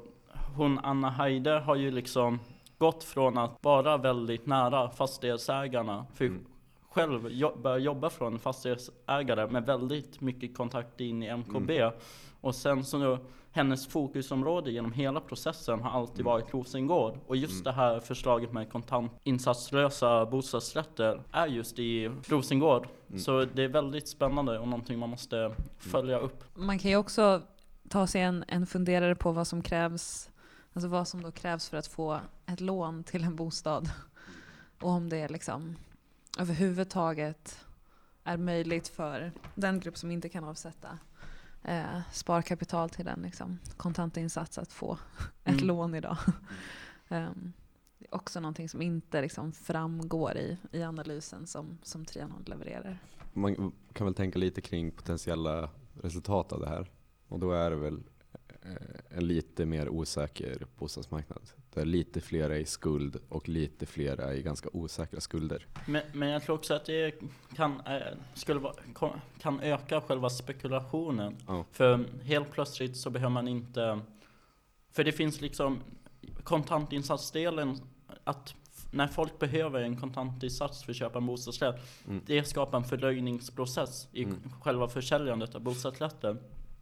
hon 0.56 0.78
Anna 0.78 1.10
Heide 1.10 1.50
har 1.50 1.74
ju 1.76 1.90
liksom 1.90 2.40
gått 2.78 3.04
från 3.04 3.38
att 3.38 3.58
vara 3.62 3.96
väldigt 3.96 4.46
nära 4.46 4.90
fastighetsägarna, 4.90 6.06
för 6.14 6.24
Mm. 6.24 6.44
själv 6.90 7.28
jo- 7.30 7.56
börja 7.62 7.78
jobba 7.78 8.10
från 8.10 8.38
fastighetsägare 8.38 9.46
med 9.46 9.66
väldigt 9.66 10.20
mycket 10.20 10.56
kontakt 10.56 11.00
in 11.00 11.22
i 11.22 11.26
MKB. 11.26 11.70
Mm. 11.78 11.92
Och 12.40 12.54
sen 12.54 12.84
så 12.84 12.98
nu, 12.98 13.18
hennes 13.54 13.86
fokusområde 13.86 14.70
genom 14.70 14.92
hela 14.92 15.20
processen 15.20 15.80
har 15.82 15.90
alltid 15.90 16.20
Mm. 16.20 16.32
varit 16.32 16.54
Rosengård. 16.54 17.18
Och 17.26 17.36
just 17.36 17.64
det 17.64 17.72
här 17.72 18.00
förslaget 18.00 18.52
med 18.52 18.70
kontantinsatslösa 18.72 20.26
bostadsrätter 20.26 21.22
är 21.32 21.46
just 21.46 21.78
i 21.78 22.08
Rosengård. 22.28 22.88
Mm. 23.08 23.20
Så 23.20 23.44
det 23.44 23.62
är 23.62 23.68
väldigt 23.68 24.08
spännande 24.08 24.58
och 24.58 24.68
någonting 24.68 24.98
man 24.98 25.10
måste 25.10 25.54
följa 25.78 26.18
upp. 26.18 26.44
Man 26.54 26.78
kan 26.78 26.90
ju 26.90 26.96
också 26.96 27.42
ta 27.88 28.06
sig 28.06 28.20
en, 28.22 28.44
en 28.48 28.66
funderare 28.66 29.14
på 29.14 29.32
vad 29.32 29.46
som 29.46 29.62
krävs, 29.62 30.30
alltså 30.72 30.88
vad 30.88 31.08
som 31.08 31.22
då 31.22 31.30
krävs 31.30 31.68
för 31.68 31.76
att 31.76 31.86
få 31.86 32.20
ett 32.46 32.60
lån 32.60 33.04
till 33.04 33.24
en 33.24 33.36
bostad. 33.36 33.90
Och 34.80 34.90
om 34.90 35.08
det 35.08 35.28
liksom 35.28 35.76
överhuvudtaget 36.38 37.58
är 38.24 38.36
möjligt 38.36 38.88
för 38.88 39.32
den 39.54 39.80
grupp 39.80 39.96
som 39.96 40.10
inte 40.10 40.28
kan 40.28 40.44
avsätta 40.44 40.98
eh, 41.64 42.00
sparkapital 42.12 42.90
till 42.90 43.08
en 43.08 43.22
liksom, 43.22 43.58
kontantinsats 43.76 44.58
att 44.58 44.72
få 44.72 44.98
ett 45.44 45.52
Mm. 45.54 45.66
lån 45.66 45.94
idag. 45.94 46.16
Ehm, 47.08 47.52
det 47.98 48.06
är 48.10 48.14
också 48.14 48.40
någonting 48.40 48.68
som 48.68 48.82
inte 48.82 49.20
liksom 49.22 49.52
framgår 49.52 50.36
i, 50.36 50.58
i 50.72 50.82
analysen 50.82 51.46
som, 51.46 51.78
som 51.82 52.04
Trianon 52.04 52.42
levererar. 52.46 52.98
Man 53.32 53.72
kan 53.92 54.04
väl 54.06 54.14
tänka 54.14 54.38
lite 54.38 54.60
kring 54.60 54.90
potentiella 54.90 55.70
resultat 56.02 56.52
av 56.52 56.60
det 56.60 56.68
här. 56.68 56.90
Och 57.28 57.38
då 57.38 57.52
är 57.52 57.70
det 57.70 57.76
väl 57.76 58.02
eh, 58.62 59.16
en 59.18 59.26
lite 59.26 59.66
mer 59.66 59.88
osäker 59.88 60.66
bostadsmarknad. 60.78 61.50
Där 61.74 61.84
lite 61.84 62.20
fler 62.20 62.50
är 62.50 62.58
i 62.58 62.64
skuld 62.66 63.16
och 63.28 63.48
lite 63.48 63.86
fler 63.86 64.20
är 64.20 64.32
i 64.32 64.42
ganska 64.42 64.68
osäkra 64.72 65.20
skulder. 65.20 65.66
Men, 65.86 66.02
men 66.12 66.28
jag 66.28 66.42
tror 66.42 66.54
också 66.56 66.74
att 66.74 66.84
det 66.84 67.14
kan, 67.56 67.80
eh, 67.80 68.00
skulle 68.34 68.60
vara, 68.60 68.74
kan 69.38 69.60
öka 69.60 70.00
själva 70.00 70.30
spekulationen. 70.30 71.36
Ja. 71.46 71.64
För 71.72 72.04
helt 72.22 72.50
plötsligt 72.52 72.96
så 72.96 73.10
behöver 73.10 73.32
man 73.32 73.48
inte... 73.48 74.00
För 74.90 75.04
det 75.04 75.12
finns 75.12 75.40
liksom 75.40 75.80
kontantinsatsdelen, 76.44 77.76
att 78.24 78.54
när 78.90 79.06
folk 79.06 79.38
behöver 79.38 79.80
en 79.82 79.96
kontantinsats 79.96 80.84
för 80.84 80.90
att 80.92 80.96
köpa 80.96 81.18
en 81.18 81.26
bostadsrätt, 81.26 81.76
Mm. 82.08 82.22
det 82.26 82.44
skapar 82.44 82.78
en 82.78 82.84
fördröjningsprocess 82.84 84.08
i 84.12 84.22
Mm. 84.24 84.36
själva 84.62 84.88
försäljandet 84.88 85.54
av 85.54 85.60
bostadsrätter. 85.60 86.36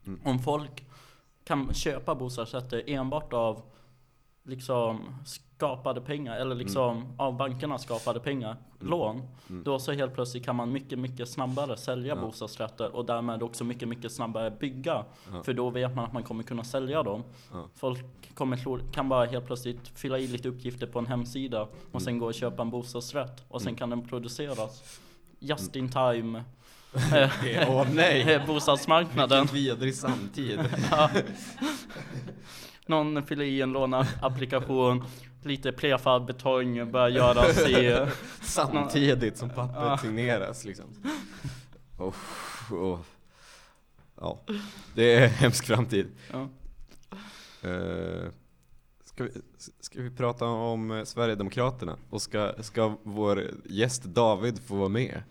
Mm. 0.06 0.20
Om 0.24 0.38
folk 0.38 0.84
kan 1.44 1.74
köpa 1.74 2.14
bostadsrätter 2.14 2.82
enbart 2.86 3.32
av 3.32 3.62
liksom 4.44 5.14
skapade 5.26 6.00
pengar, 6.00 6.36
eller 6.36 6.54
liksom 6.54 7.14
av 7.18 7.36
bankerna 7.36 7.78
skapade 7.78 8.20
pengar, 8.20 8.50
Mm. 8.80 8.90
lån, 8.90 9.22
Mm. 9.50 9.62
då 9.64 9.78
så 9.78 9.92
helt 9.92 10.14
plötsligt 10.14 10.44
kan 10.44 10.56
man 10.56 10.72
mycket, 10.72 10.98
mycket 10.98 11.28
snabbare 11.28 11.76
sälja 11.76 12.14
Ja. 12.14 12.20
bostadsrätter 12.20 12.96
och 12.96 13.04
därmed 13.04 13.42
också 13.42 13.64
mycket, 13.64 13.88
mycket 13.88 14.12
snabbare 14.12 14.50
bygga. 14.50 15.04
Ja. 15.32 15.42
För 15.42 15.52
då 15.52 15.70
vet 15.70 15.94
man 15.96 16.04
att 16.04 16.12
man 16.12 16.22
kommer 16.22 16.42
kunna 16.42 16.64
sälja 16.64 17.02
dem. 17.02 17.22
Ja. 17.52 17.68
Folk 17.76 18.34
kommer, 18.34 18.92
kan 18.92 19.08
bara 19.08 19.24
helt 19.26 19.46
plötsligt 19.46 19.88
fylla 19.98 20.18
i 20.18 20.26
lite 20.26 20.48
uppgifter 20.48 20.86
på 20.86 20.98
en 20.98 21.06
hemsida 21.06 21.62
och 21.62 21.70
Mm. 21.90 22.00
sen 22.00 22.18
gå 22.18 22.26
och 22.26 22.34
köpa 22.34 22.62
en 22.62 22.70
bostadsrätt 22.70 23.44
och 23.48 23.60
sen 23.62 23.68
Mm. 23.68 23.78
kan 23.78 23.90
den 23.90 24.08
produceras 24.08 25.00
just 25.38 25.76
in 25.76 25.88
time. 25.88 26.44
Åh 27.68 27.86
nej! 27.94 28.32
eh, 28.34 28.46
Bostadsmarknaden. 28.46 29.46
vidrig 29.52 29.94
samtid. 29.94 30.60
Ja. 32.86 33.02
Någon 33.02 33.22
fyller 33.22 33.44
i 33.44 33.60
en 33.62 33.72
låneapplikation, 33.72 35.04
lite 35.42 35.72
prefab 35.72 36.26
betong 36.26 36.90
börjar 36.90 37.08
göras 37.08 37.58
i... 37.68 38.06
Samtidigt 38.40 39.38
som 39.38 39.50
pappret 39.50 39.76
Ja. 39.82 39.98
signeras 39.98 40.64
liksom. 40.64 40.84
Oh, 41.98 42.14
oh. 42.70 42.98
Ja, 44.20 44.40
det 44.94 45.14
är 45.14 45.24
en 45.24 45.30
hemsk 45.30 45.66
framtid. 45.66 46.06
Ja. 46.32 46.48
Eh, 47.68 48.28
ska, 49.04 49.24
vi, 49.24 49.30
ska 49.80 50.02
vi 50.02 50.10
prata 50.10 50.44
om 50.46 51.02
Sverigedemokraterna? 51.06 51.96
Och 52.10 52.22
ska, 52.22 52.52
ska 52.60 52.94
vår 53.02 53.42
gäst 53.64 54.04
David 54.04 54.58
få 54.62 54.76
vara 54.76 54.88
med? 54.88 55.22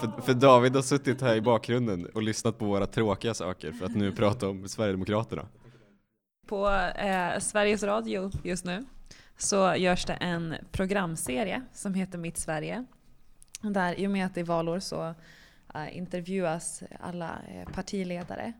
För, 0.00 0.22
för 0.22 0.34
David 0.34 0.74
har 0.74 0.82
suttit 0.82 1.20
här 1.20 1.36
i 1.36 1.40
bakgrunden 1.40 2.06
och 2.06 2.22
lyssnat 2.22 2.58
på 2.58 2.64
våra 2.64 2.86
tråkiga 2.86 3.34
saker 3.34 3.72
för 3.72 3.86
att 3.86 3.94
nu 3.96 4.12
prata 4.12 4.48
om 4.48 4.68
Sverigedemokraterna. 4.68 5.46
På 6.48 6.70
eh, 6.96 7.38
Sveriges 7.38 7.82
Radio 7.82 8.30
just 8.42 8.64
nu 8.64 8.84
så 9.36 9.74
görs 9.76 10.04
det 10.04 10.12
en 10.12 10.54
programserie 10.72 11.62
som 11.72 11.94
heter 11.94 12.18
Mitt 12.18 12.38
Sverige. 12.38 12.84
Där 13.60 14.00
i 14.00 14.06
och 14.06 14.10
med 14.10 14.26
att 14.26 14.34
det 14.34 14.40
är 14.40 14.44
valår 14.44 14.78
så 14.78 15.14
eh, 15.74 15.96
intervjuas 15.96 16.82
alla 17.00 17.38
eh, 17.48 17.72
partiledare. 17.72 18.52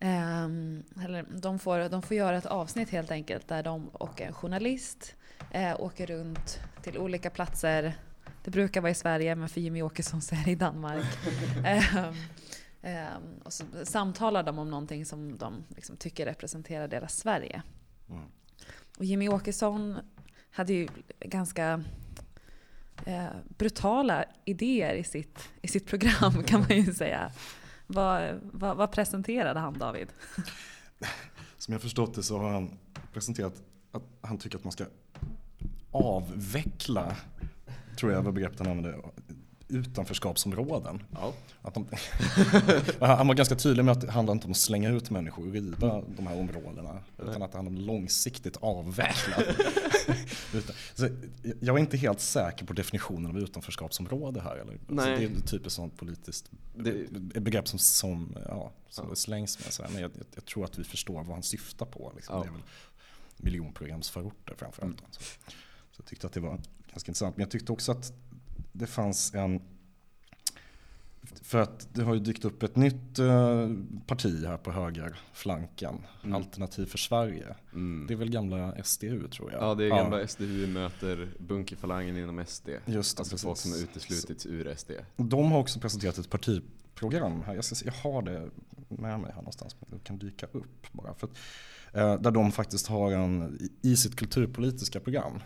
Ehm, 0.00 0.82
eller 1.04 1.22
de, 1.22 1.58
får, 1.58 1.88
de 1.88 2.02
får 2.02 2.16
göra 2.16 2.36
ett 2.36 2.46
avsnitt 2.46 2.90
helt 2.90 3.10
enkelt 3.10 3.48
där 3.48 3.62
de 3.62 3.88
och 3.88 4.20
en 4.20 4.32
journalist 4.32 5.14
eh, 5.50 5.80
åker 5.80 6.06
runt 6.06 6.60
till 6.82 6.98
olika 6.98 7.30
platser. 7.30 7.94
Det 8.44 8.50
brukar 8.50 8.80
vara 8.80 8.90
i 8.90 8.94
Sverige 8.94 9.34
men 9.34 9.48
för 9.48 9.60
Jimmy 9.60 9.82
Åkesson 9.82 10.22
så 10.22 10.34
är 10.34 10.44
det 10.44 10.50
i 10.50 10.54
Danmark. 10.54 11.06
Ehm, 12.84 13.38
och 13.44 13.52
så 13.52 13.64
samtalar 13.84 14.42
de 14.42 14.58
om 14.58 14.70
någonting 14.70 15.06
som 15.06 15.38
de 15.38 15.64
liksom 15.68 15.96
tycker 15.96 16.26
representerar 16.26 16.88
deras 16.88 17.16
Sverige. 17.16 17.62
Mm. 18.08 18.24
Och 18.98 19.04
Jimmy 19.04 19.28
Åkesson 19.28 19.98
hade 20.50 20.72
ju 20.72 20.88
ganska 21.20 21.84
eh, 23.06 23.26
brutala 23.48 24.24
idéer 24.44 24.94
i 24.94 25.04
sitt, 25.04 25.48
i 25.62 25.68
sitt 25.68 25.86
program 25.86 26.42
kan 26.46 26.60
man 26.60 26.76
ju 26.76 26.94
säga. 26.94 27.32
Vad, 27.86 28.40
vad, 28.42 28.76
vad 28.76 28.92
presenterade 28.92 29.60
han 29.60 29.78
David? 29.78 30.08
Som 31.58 31.72
jag 31.72 31.82
förstått 31.82 32.14
det 32.14 32.22
så 32.22 32.38
har 32.38 32.50
han 32.50 32.78
presenterat 33.12 33.62
att 33.92 34.02
han 34.20 34.38
tycker 34.38 34.58
att 34.58 34.64
man 34.64 34.72
ska 34.72 34.86
avveckla, 35.90 37.16
tror 37.96 38.12
jag 38.12 38.22
var 38.22 38.32
begreppet 38.32 38.58
han 38.58 38.68
använde, 38.68 39.00
utanförskapsområden. 39.68 41.02
Att 41.62 41.74
de, 41.74 41.86
han 43.06 43.28
var 43.28 43.34
ganska 43.34 43.56
tydlig 43.56 43.84
med 43.84 43.92
att 43.92 44.00
det 44.00 44.10
handlar 44.10 44.32
inte 44.32 44.44
om 44.46 44.50
att 44.50 44.56
slänga 44.56 44.90
ut 44.90 45.10
människor 45.10 45.46
och 45.46 45.52
riva 45.52 46.02
de 46.16 46.26
här 46.26 46.38
områdena. 46.40 46.98
Utan 47.18 47.42
att 47.42 47.52
det 47.52 47.58
handlar 47.58 47.80
om 47.80 47.86
långsiktigt 47.86 48.56
avveckla. 48.56 49.36
Jag 51.60 51.76
är 51.76 51.80
inte 51.80 51.96
helt 51.96 52.20
säker 52.20 52.66
på 52.66 52.72
definitionen 52.72 53.30
av 53.30 53.38
utanförskapsområde 53.38 54.40
här. 54.40 54.56
Eller? 54.56 54.72
Alltså 54.72 54.94
Nej. 54.94 55.18
det 55.18 55.24
är 55.24 55.40
typiskt 55.40 55.76
sånt 55.76 55.96
politiskt 55.96 56.50
Det, 56.74 57.40
begrepp 57.40 57.68
som, 57.68 57.78
som, 57.78 58.36
ja, 58.48 58.72
som 58.88 59.08
Ja. 59.08 59.14
slängs 59.14 59.78
med. 59.80 59.90
Men 59.92 60.02
jag, 60.02 60.10
jag, 60.34 60.44
tror 60.44 60.64
att 60.64 60.78
vi 60.78 60.84
förstår 60.84 61.14
vad 61.14 61.26
han 61.26 61.42
syftar 61.42 61.86
på. 61.86 62.12
Liksom. 62.16 62.36
Ja. 62.36 62.42
Det 62.42 62.48
är 62.48 62.52
väl 62.52 62.62
miljonprogramsförorter 63.36 64.54
framförallt. 64.58 65.02
Så, 65.10 65.22
så 65.22 65.96
jag 65.96 66.06
tyckte 66.06 66.26
att 66.26 66.32
det 66.32 66.40
var 66.40 66.60
ganska 66.90 67.10
intressant. 67.10 67.36
Men 67.36 67.42
jag 67.42 67.50
tyckte 67.50 67.72
också 67.72 67.92
att 67.92 68.12
det 68.74 68.86
fanns 68.86 69.34
en 69.34 69.60
för 71.42 71.58
att 71.58 71.88
det 71.94 72.02
har 72.02 72.14
ju 72.14 72.20
dykt 72.20 72.44
upp 72.44 72.62
ett 72.62 72.76
nytt 72.76 73.18
eh, 73.18 73.68
parti 74.06 74.44
här 74.46 74.56
på 74.56 74.72
högerflanken. 74.72 75.98
Mm. 76.22 76.34
Alternativ 76.34 76.86
för 76.86 76.98
Sverige. 76.98 77.56
mm. 77.72 78.06
Det 78.06 78.14
är 78.14 78.18
väl 78.18 78.30
gamla 78.30 78.84
SDU 78.84 79.28
tror 79.28 79.52
jag. 79.52 79.62
Ja, 79.62 79.74
det 79.74 79.84
är 79.84 79.88
gamla 79.88 80.26
SDU 80.26 80.66
möter 80.66 81.28
bunkerfalangen 81.38 82.16
inom 82.16 82.44
SD. 82.46 82.68
Just 82.86 83.16
det, 83.16 83.20
Alltså 83.20 83.36
folk 83.36 83.58
som 83.58 83.70
har 83.70 83.78
precis. 83.78 84.10
uteslutits 84.10 84.46
ur 84.46 84.74
SD. 84.76 84.90
De 85.16 85.52
har 85.52 85.58
också 85.58 85.80
presenterat 85.80 86.18
ett 86.18 86.30
parti, 86.30 86.62
program 86.94 87.42
här. 87.46 87.54
Jag, 87.54 87.64
ska 87.64 87.74
se, 87.74 87.86
jag 87.86 88.10
har 88.10 88.22
det 88.22 88.50
med 88.88 89.20
mig 89.20 89.30
här 89.30 89.36
någonstans, 89.36 89.76
men 89.80 89.98
det 89.98 90.04
kan 90.04 90.18
dyka 90.18 90.46
upp 90.52 90.86
bara. 90.92 91.14
För 91.14 91.26
att, 91.26 91.32
eh, 91.92 92.20
där 92.22 92.30
de 92.30 92.52
faktiskt 92.52 92.86
har 92.86 93.12
en, 93.12 93.58
i 93.82 93.96
sitt 93.96 94.16
kulturpolitiska 94.16 95.00
program, 95.00 95.40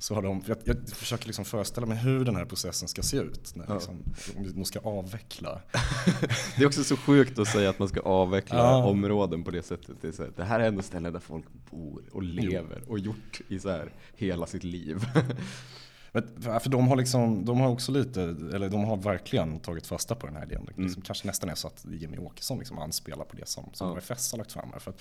så 0.00 0.14
har 0.14 0.22
de, 0.22 0.42
jag, 0.46 0.56
jag 0.64 0.88
försöker 0.88 1.26
liksom 1.26 1.44
föreställa 1.44 1.86
mig 1.86 1.96
hur 1.98 2.24
den 2.24 2.36
här 2.36 2.44
processen 2.44 2.88
ska 2.88 3.02
se 3.02 3.16
ut. 3.16 3.52
När 3.54 3.64
Ja. 3.68 3.74
liksom, 3.74 4.02
om 4.36 4.44
vi 4.44 4.52
nog 4.52 4.66
ska 4.66 4.78
avveckla. 4.80 5.60
Det 6.56 6.62
är 6.62 6.66
också 6.66 6.84
så 6.84 6.96
sjukt 6.96 7.38
att 7.38 7.48
säga 7.48 7.70
att 7.70 7.78
man 7.78 7.88
ska 7.88 8.00
avveckla 8.00 8.58
Ja. 8.58 8.84
områden 8.84 9.44
på 9.44 9.50
det 9.50 9.62
sättet. 9.62 9.96
Det, 10.00 10.12
så 10.12 10.22
här, 10.22 10.32
det 10.36 10.44
här 10.44 10.60
är 10.60 10.68
ändå 10.68 10.82
ställen 10.82 11.12
där 11.12 11.20
folk 11.20 11.44
bor 11.70 12.02
och 12.12 12.22
lever 12.22 12.82
och 12.88 12.98
gjort 12.98 13.40
i 13.48 13.58
så 13.58 13.70
här 13.70 13.92
hela 14.16 14.46
sitt 14.46 14.64
liv. 14.64 15.04
Men, 16.12 16.42
för 16.60 16.68
de 16.70 16.88
har 16.88 16.96
liksom, 16.96 17.44
de 17.44 17.60
har 17.60 17.68
också 17.68 17.92
lite, 17.92 18.22
eller 18.22 18.68
de 18.68 18.84
har 18.84 18.96
verkligen 18.96 19.60
tagit 19.60 19.86
fasta 19.86 20.14
på 20.14 20.26
den 20.26 20.36
här 20.36 20.44
idén. 20.44 20.64
Det 20.76 20.82
liksom 20.82 21.02
kanske 21.02 21.26
nästan 21.26 21.50
är 21.50 21.54
så 21.54 21.66
att 21.68 21.84
Jimmy 21.90 22.18
Åkesson 22.18 22.58
liksom 22.58 22.78
anspelar 22.78 23.24
på 23.24 23.36
det 23.36 23.48
som, 23.48 23.70
som 23.72 23.88
Ja. 23.88 23.94
HFS 23.94 24.32
har 24.32 24.38
lagt 24.38 24.52
fram 24.52 24.68
här. 24.72 24.78
För 24.78 24.90
att 24.90 25.00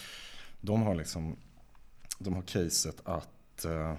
de 0.62 0.82
har 0.82 0.96
liksom, 0.96 1.36
de 2.20 2.34
har 2.34 2.42
caset 2.42 3.02
att 3.04 3.66
eh, 3.66 3.94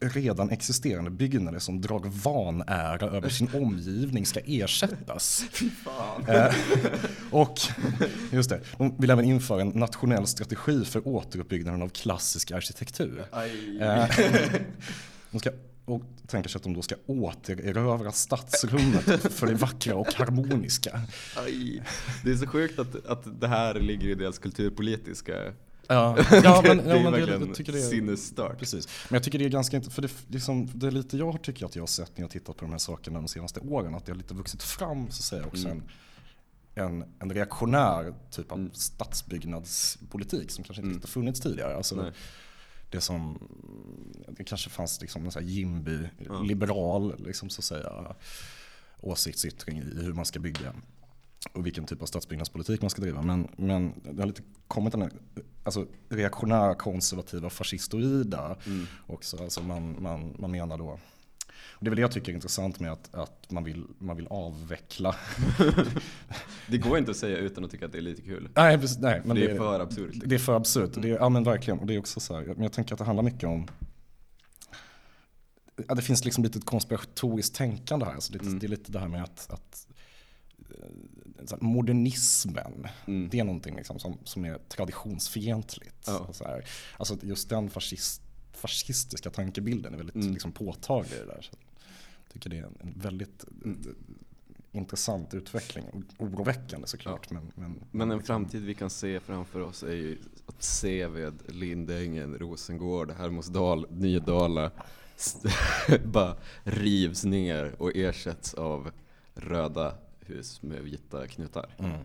redan 0.00 0.50
existerande 0.50 1.10
byggnader 1.10 1.58
som 1.58 1.80
drar 1.80 2.00
vanära 2.04 3.06
över 3.06 3.28
sin 3.28 3.48
omgivning 3.54 4.26
ska 4.26 4.40
ersättas. 4.46 5.44
Eh, 6.28 6.54
och 7.30 7.58
just 8.30 8.50
det, 8.50 8.60
de 8.78 8.96
vill 8.98 9.10
även 9.10 9.24
införa 9.24 9.60
en 9.60 9.68
nationell 9.68 10.26
strategi 10.26 10.84
för 10.84 11.08
återuppbyggnaden 11.08 11.82
av 11.82 11.88
klassisk 11.88 12.50
arkitektur. 12.50 13.24
Eh, 13.80 14.06
de 15.30 15.40
ska, 15.40 15.50
och 15.84 16.02
tänker 16.26 16.50
sig 16.50 16.58
att 16.58 16.62
de 16.62 16.74
då 16.74 16.82
ska 16.82 16.94
återerövra 17.06 18.12
stadsrummet 18.12 19.32
för 19.32 19.46
det 19.46 19.54
vackra 19.54 19.94
och 19.94 20.14
harmoniska. 20.14 21.00
Aj. 21.36 21.82
Det 22.24 22.30
är 22.30 22.36
så 22.36 22.46
sjukt 22.46 22.78
att, 22.78 23.06
att 23.06 23.40
det 23.40 23.48
här 23.48 23.74
ligger 23.74 24.08
i 24.08 24.14
deras 24.14 24.38
kulturpolitiska 24.38 25.34
Ja, 25.94 26.16
ja 26.44 26.60
men, 26.64 26.76
det 26.76 26.84
ja, 26.90 26.96
är 26.96 27.02
men 27.02 27.12
det, 27.12 27.46
jag 27.46 27.54
tycker 27.54 27.72
det 27.72 27.78
är, 27.78 27.82
sinnesstört. 27.90 28.58
Precis. 28.58 28.88
Men 29.08 29.16
jag 29.16 29.22
tycker 29.22 29.38
det 29.38 29.44
är 29.44 29.48
ganska 29.48 29.76
inte, 29.76 29.90
för 29.90 30.02
det, 30.02 30.10
liksom, 30.28 30.70
det 30.74 30.86
är 30.86 30.90
lite 30.90 31.16
jag 31.16 31.42
tycker 31.42 31.66
att 31.66 31.74
jag 31.76 31.82
har 31.82 31.86
sett 31.86 32.16
när 32.18 32.24
jag 32.24 32.30
tittat 32.30 32.56
på 32.56 32.64
de 32.64 32.70
här 32.70 32.78
sakerna 32.78 33.18
de 33.18 33.28
senaste 33.28 33.60
åren, 33.60 33.94
att 33.94 34.06
det 34.06 34.12
har 34.12 34.16
lite 34.16 34.34
vuxit 34.34 34.62
fram 34.62 35.10
så 35.10 35.20
att 35.20 35.24
säga 35.24 35.46
också 35.46 35.68
Mm. 35.68 35.82
en, 36.74 37.02
en, 37.02 37.04
en 37.18 37.32
reaktionär 37.32 38.14
typ 38.30 38.52
av 38.52 38.58
Mm. 38.58 38.70
stadsbyggnadspolitik 38.74 40.50
som 40.50 40.64
kanske 40.64 40.82
inte 40.82 40.90
Mm. 40.94 41.00
funnits 41.06 41.40
tidigare. 41.40 41.76
Alltså, 41.76 41.94
Nej. 41.94 42.12
det 42.90 43.00
som, 43.00 43.38
det 44.28 44.44
kanske 44.44 44.70
fanns 44.70 45.00
liksom 45.00 45.30
en 45.36 45.48
Jimby, 45.48 45.98
Ja. 46.18 46.40
liberal 46.40 47.14
liksom 47.18 47.50
så 47.50 47.60
att 47.60 47.64
säga, 47.64 48.14
åsiktsyttring 49.00 49.78
i 49.78 50.02
hur 50.02 50.12
man 50.12 50.26
ska 50.26 50.38
bygga 50.40 50.74
och 51.52 51.66
vilken 51.66 51.84
typ 51.86 52.02
av 52.02 52.06
stadsbyggnadspolitik 52.06 52.80
man 52.80 52.90
ska 52.90 53.02
driva. 53.02 53.22
Men, 53.22 53.48
men 53.56 53.92
det 54.12 54.22
har 54.22 54.26
lite 54.26 54.42
kommit 54.68 54.92
den 54.92 55.02
här 55.02 55.10
alltså, 55.62 55.86
reaktionära, 56.08 56.74
konservativa, 56.74 57.50
fascistoida 57.50 58.56
Mm. 58.66 58.86
också. 59.06 59.42
Alltså 59.42 59.62
man, 59.62 60.02
man, 60.02 60.34
man 60.38 60.50
menar 60.50 60.78
då 60.78 60.98
och 61.72 61.84
det 61.84 61.88
är 61.88 61.90
väl 61.90 61.96
det 61.96 62.02
jag 62.02 62.12
tycker 62.12 62.32
är 62.32 62.34
intressant 62.34 62.80
med 62.80 62.92
att, 62.92 63.14
att 63.14 63.50
man, 63.50 63.64
vill, 63.64 63.84
man 63.98 64.16
vill 64.16 64.26
avveckla. 64.26 65.16
Det 66.68 66.78
går 66.78 66.98
inte 66.98 67.10
att 67.10 67.16
säga 67.16 67.36
utan 67.38 67.64
att 67.64 67.70
tycka 67.70 67.86
att 67.86 67.92
det 67.92 67.98
är 67.98 68.02
lite 68.02 68.22
kul. 68.22 68.48
nej, 68.56 68.78
precis, 68.78 68.98
nej, 68.98 69.22
men 69.24 69.36
det 69.36 69.50
är 69.50 69.56
för 69.56 69.80
absurt. 69.80 70.14
Det 70.24 70.34
är 70.34 70.38
för 70.38 70.56
absurt. 70.56 70.96
och 70.96 71.02
Det 71.02 71.10
är, 71.10 71.14
ja 71.14 71.28
men 71.28 71.44
verkligen. 71.44 71.78
Och 71.78 71.86
det 71.86 71.94
är 71.94 71.98
också 71.98 72.20
så 72.20 72.34
här, 72.34 72.44
men 72.44 72.62
jag 72.62 72.72
tänker 72.72 72.94
att 72.94 72.98
det 72.98 73.04
handlar 73.04 73.22
mycket 73.22 73.48
om 73.48 73.66
Ja, 75.88 75.94
det 75.94 76.02
finns 76.02 76.24
liksom 76.24 76.44
lite 76.44 76.58
ett 76.58 76.64
konspiratoriskt 76.64 77.54
tänkande 77.54 78.04
här. 78.06 78.20
Så 78.20 78.32
det, 78.32 78.38
Mm. 78.42 78.58
det 78.58 78.66
är 78.66 78.68
lite 78.68 78.92
det 78.92 78.98
här 78.98 79.08
med 79.08 79.22
att, 79.22 79.50
att 79.50 79.86
modernismen, 81.60 82.86
Mm. 83.06 83.28
det 83.30 83.38
är 83.40 83.44
någonting 83.44 83.76
liksom 83.76 83.98
som, 83.98 84.18
som 84.24 84.44
är 84.44 84.58
traditionsfientligt. 84.68 86.04
Ja. 86.06 86.28
Så 86.32 86.44
här. 86.44 86.64
Alltså 86.96 87.16
just 87.22 87.48
den 87.48 87.70
fascist, 87.70 88.22
fascistiska 88.52 89.30
tankebilden 89.30 89.92
är 89.92 89.96
väldigt 89.96 90.16
Mm. 90.16 90.32
liksom, 90.32 90.52
påtaglig 90.52 91.16
i 91.16 91.18
det 91.20 91.26
där. 91.26 91.42
Så 91.42 91.50
jag 92.24 92.32
tycker 92.32 92.50
det 92.50 92.58
är 92.58 92.62
en, 92.62 92.76
en 92.80 92.92
väldigt 93.00 93.44
eh, 93.64 93.72
intressant 94.72 95.34
utveckling. 95.34 95.84
Oroväckande 96.18 96.86
såklart. 96.86 97.30
Men, 97.30 97.52
men, 97.54 97.80
Men 97.90 98.10
en 98.10 98.22
framtid 98.22 98.62
vi 98.64 98.74
kan 98.74 98.90
se 98.90 99.20
framför 99.20 99.60
oss 99.60 99.82
är 99.82 99.92
ju 99.92 100.18
att 100.46 100.62
Seved, 100.62 101.34
Lindängen, 101.48 102.38
Rosengård, 102.38 103.10
Hermodsdal, 103.10 103.86
Nydala 103.90 104.70
bara 106.04 106.36
rivs 106.62 107.24
ner 107.24 107.74
och 107.82 107.96
ersätts 107.96 108.54
av 108.54 108.90
röda 109.34 109.94
hus 110.30 110.62
med 110.62 110.82
vita 110.82 111.26
knutar. 111.26 111.74
Mm. 111.78 112.04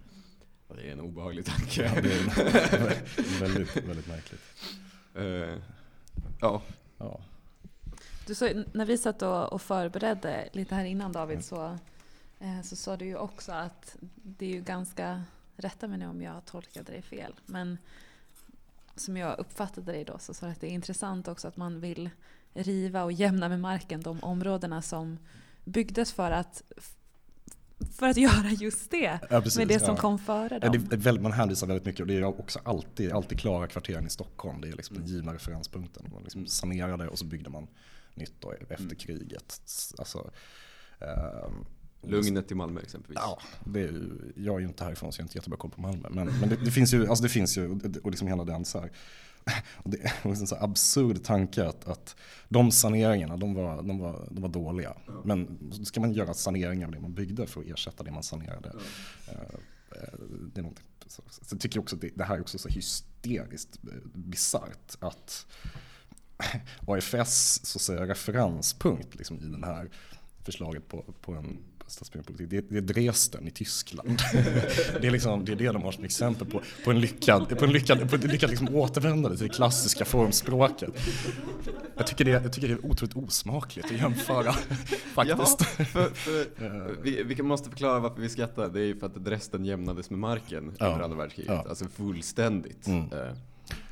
Det 0.67 0.87
är 0.87 0.91
en 0.91 0.99
obehaglig 0.99 1.45
tanke. 1.45 1.83
Ja, 1.95 2.01
det 2.01 2.13
är 2.13 3.39
väldigt, 3.39 3.75
väldigt 3.75 4.07
märkligt. 4.07 4.41
Eh, 5.15 5.59
ja, 6.41 6.61
Ja. 6.97 7.19
Du 8.27 8.35
sa, 8.35 8.49
när 8.73 8.85
vi 8.85 8.97
satt 8.97 9.21
och, 9.21 9.53
och 9.53 9.61
förberedde 9.61 10.49
lite 10.53 10.75
här 10.75 10.85
innan 10.85 11.11
David 11.11 11.45
så, 11.45 11.77
eh, 12.39 12.61
så 12.63 12.75
sa 12.75 12.97
du 12.97 13.05
ju 13.05 13.17
också 13.17 13.51
att 13.51 13.97
det 14.15 14.45
är 14.45 14.49
ju 14.49 14.61
ganska, 14.61 15.23
rätta 15.55 15.87
mig 15.87 15.97
nu 15.97 16.07
om 16.07 16.21
jag 16.21 16.45
tolkade 16.45 16.91
dig 16.91 17.01
fel, 17.01 17.33
men 17.45 17.77
som 18.95 19.17
jag 19.17 19.39
uppfattade 19.39 19.91
dig 19.91 20.05
då 20.05 20.19
så 20.19 20.33
sa 20.33 20.45
du 20.45 20.51
att 20.51 20.61
det 20.61 20.67
är 20.67 20.71
intressant 20.71 21.27
också 21.27 21.47
att 21.47 21.57
man 21.57 21.79
vill 21.79 22.09
riva 22.53 23.03
och 23.03 23.11
jämna 23.11 23.49
med 23.49 23.59
marken 23.59 24.01
de 24.01 24.19
områdena 24.19 24.81
som 24.81 25.17
byggdes 25.63 26.13
för 26.13 26.31
att 26.31 26.63
för 27.95 28.05
att 28.07 28.17
göra 28.17 28.49
just 28.49 28.91
det, 28.91 29.19
Ja, 29.29 29.41
precis, 29.41 29.57
med 29.57 29.67
det 29.67 29.79
som 29.79 29.95
ja. 29.95 30.01
kom 30.01 30.19
före 30.19 30.59
Ja, 30.61 30.69
dem. 30.69 30.85
det 30.89 30.95
är 30.95 30.97
väldigt, 30.99 31.23
man 31.23 31.31
hänvisar 31.31 31.67
väldigt 31.67 31.85
mycket 31.85 32.01
och 32.01 32.07
det 32.07 32.13
är 32.17 32.23
också 32.23 32.59
alltid, 32.63 33.11
alltid 33.11 33.39
klara 33.39 33.67
kvarteren 33.67 34.07
i 34.07 34.09
Stockholm. 34.09 34.61
Det 34.61 34.67
är 34.67 34.73
liksom 34.73 34.95
Mm. 34.95 35.07
den 35.07 35.15
givna 35.15 35.33
referenspunkten. 35.33 36.05
Man 36.13 36.23
liksom 36.23 36.47
sanerade 36.47 37.07
och 37.07 37.19
så 37.19 37.25
byggde 37.25 37.49
man 37.49 37.67
nytt 38.15 38.33
då 38.39 38.51
efter 38.51 38.75
Mm. 38.83 38.95
kriget. 38.95 39.59
Alltså, 39.97 40.31
ehm, 40.99 41.65
Lugnet 42.07 42.51
i 42.51 42.55
Malmö 42.55 42.81
exempelvis. 42.81 43.19
Ja, 43.21 43.39
det 43.65 43.79
är 43.79 43.83
ju, 43.91 44.33
jag 44.35 44.55
är 44.55 44.59
ju 44.59 44.65
inte 44.67 44.83
härifrån 44.83 45.11
så 45.13 45.19
jag 45.19 45.23
har 45.23 45.27
inte 45.27 45.37
jättebra 45.37 45.57
koll 45.57 45.71
på 45.71 45.81
Malmö. 45.81 46.07
Men, 46.11 46.39
men 46.39 46.49
det, 46.49 46.55
det 46.55 46.71
finns 46.71 46.93
ju, 46.93 47.07
alltså 47.07 47.23
det 47.23 47.29
finns 47.29 47.57
ju, 47.57 47.79
och 48.03 48.11
liksom 48.11 48.27
hela 48.27 48.43
den 48.43 48.65
så 48.65 48.79
här, 48.79 48.91
och 49.73 49.89
det 49.89 49.97
är 50.03 50.27
en 50.27 50.47
så 50.47 50.55
absurd 50.55 51.23
tanke 51.23 51.65
att, 51.65 51.87
att 51.87 52.15
de 52.49 52.71
saneringarna, 52.71 53.37
de 53.37 53.53
var, 53.53 53.81
de 53.81 53.99
var, 53.99 54.27
de 54.31 54.41
var 54.41 54.49
dåliga. 54.49 54.95
Men 55.23 55.71
så 55.71 55.85
ska 55.85 55.99
man 55.99 56.13
göra 56.13 56.33
saneringar 56.33 56.87
av 56.87 56.93
det 56.93 56.99
man 56.99 57.13
byggde 57.13 57.47
för 57.47 57.61
att 57.61 57.67
ersätta 57.67 58.03
det 58.03 58.11
man 58.11 58.23
sanerade. 58.23 58.73
Eh, 59.27 59.33
eh, 59.91 60.19
Det 60.53 60.61
är 60.61 60.65
så, 61.07 61.21
så 61.27 61.55
jag 61.55 61.59
tycker 61.59 61.79
också 61.79 61.95
att 61.95 62.01
det, 62.01 62.11
det 62.15 62.23
här 62.23 62.35
är 62.35 62.41
också 62.41 62.57
så 62.57 62.69
hysteriskt 62.69 63.79
eh, 63.83 63.99
bisarrt 64.13 64.95
att 64.99 65.45
AFS 66.87 67.65
så 67.65 67.77
att 67.77 67.81
säga, 67.81 68.07
referenspunkt 68.07 69.15
liksom, 69.15 69.39
i 69.39 69.45
den 69.45 69.63
här 69.63 69.89
förslaget 70.43 70.87
på, 70.87 71.05
på 71.21 71.33
en 71.33 71.57
stadsbyggnadspolitik, 71.87 72.49
det, 72.49 72.69
det 72.69 72.77
är 72.77 72.81
Dresden 72.81 73.47
i 73.47 73.51
Tyskland. 73.51 74.21
det, 75.01 75.07
är 75.07 75.11
liksom, 75.11 75.45
det 75.45 75.51
är 75.51 75.55
det 75.55 75.71
de 75.71 75.81
har 75.83 75.91
som 75.91 76.03
exempel 76.03 76.47
på, 76.47 76.61
på 76.83 76.91
en 76.91 76.99
lyckad, 76.99 77.59
på 77.59 77.65
en 77.65 77.71
lyckad, 77.71 78.09
på 78.09 78.15
en 78.15 78.21
lyckad 78.21 78.49
liksom 78.49 78.75
återvändande 78.75 79.37
till 79.37 79.47
det 79.47 79.53
klassiska 79.53 80.05
formspråket. 80.05 80.89
Jag 81.97 82.07
tycker 82.07 82.25
det, 82.25 82.31
jag 82.31 82.53
tycker 82.53 82.67
det 82.67 82.73
är 82.73 82.85
otroligt 82.85 83.15
osmakligt 83.15 83.85
att 83.85 83.97
jämföra 83.97 84.53
faktiskt. 85.13 85.59
Ja, 85.77 85.85
för, 85.85 86.09
för, 86.09 86.95
vi, 87.03 87.23
vi 87.23 87.43
måste 87.43 87.69
förklara 87.69 87.99
varför 87.99 88.21
vi 88.21 88.29
skrattar. 88.29 88.69
Det 88.69 88.79
är 88.79 88.85
ju 88.85 88.99
för 88.99 89.05
att 89.07 89.15
Dresden 89.25 89.65
jämnades 89.65 90.09
med 90.09 90.19
marken 90.19 90.73
Ja. 90.79 90.85
under 90.87 91.03
andra 91.03 91.17
världskriget. 91.17 91.51
Ja. 91.51 91.65
Alltså 91.69 91.85
fullständigt. 91.87 92.87
Mm. 92.87 93.11
Eh, 93.11 93.33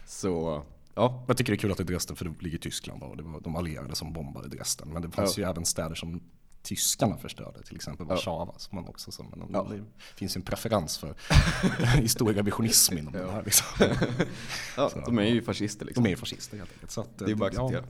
Så, 0.08 0.64
ja. 0.96 1.24
Jag 1.28 1.38
tycker 1.38 1.52
det 1.52 1.56
är 1.56 1.60
kul 1.60 1.72
att 1.72 1.78
det 1.78 1.84
är 1.84 1.86
Dresden 1.86 2.16
för 2.16 2.26
det 2.26 2.34
ligger 2.40 2.58
i 2.58 2.62
Tyskland 2.62 3.04
och 3.04 3.18
det 3.18 3.24
var 3.24 3.40
de 3.42 3.56
allierade 3.56 3.96
som 3.96 4.14
bombade 4.14 4.48
Dresden. 4.48 4.90
Men 4.94 5.02
det 5.02 5.12
fanns 5.12 5.38
Ja. 5.38 5.44
ju 5.44 5.50
även 5.52 5.66
städer 5.66 5.96
som 5.96 6.22
tyskarna 6.64 7.18
förstörde, 7.18 7.64
till 7.64 7.76
exempel 7.76 8.06
Ja. 8.10 8.16
Warszawa. 8.16 8.54
Man 8.72 8.88
också, 8.88 9.24
men 9.36 9.50
Ja. 9.54 9.64
Det 9.70 9.84
finns 10.16 10.36
ju 10.36 10.40
en 10.40 10.46
preferens 10.46 10.98
för 10.98 11.16
historierevisionism 12.02 12.98
inom 12.98 13.14
Ja. 13.14 13.22
det 13.22 13.32
här. 13.32 13.44
Liksom. 13.44 13.68
ja 14.78 14.92
de 15.06 15.20
är 15.20 15.24
ju 15.24 15.42
fascister 15.42 15.86
liksom. 15.86 16.04
De 16.04 16.12
är 16.12 16.16
fascister 16.16 16.58
helt 16.58 16.72
enkelt. 16.74 16.92
Så 16.92 17.02
att, 17.02 17.18
Det 17.18 17.32
är 17.32 17.36
bara 17.36 17.50
att 17.50 17.56
ja, 17.56 17.66
acceptera. 17.68 17.86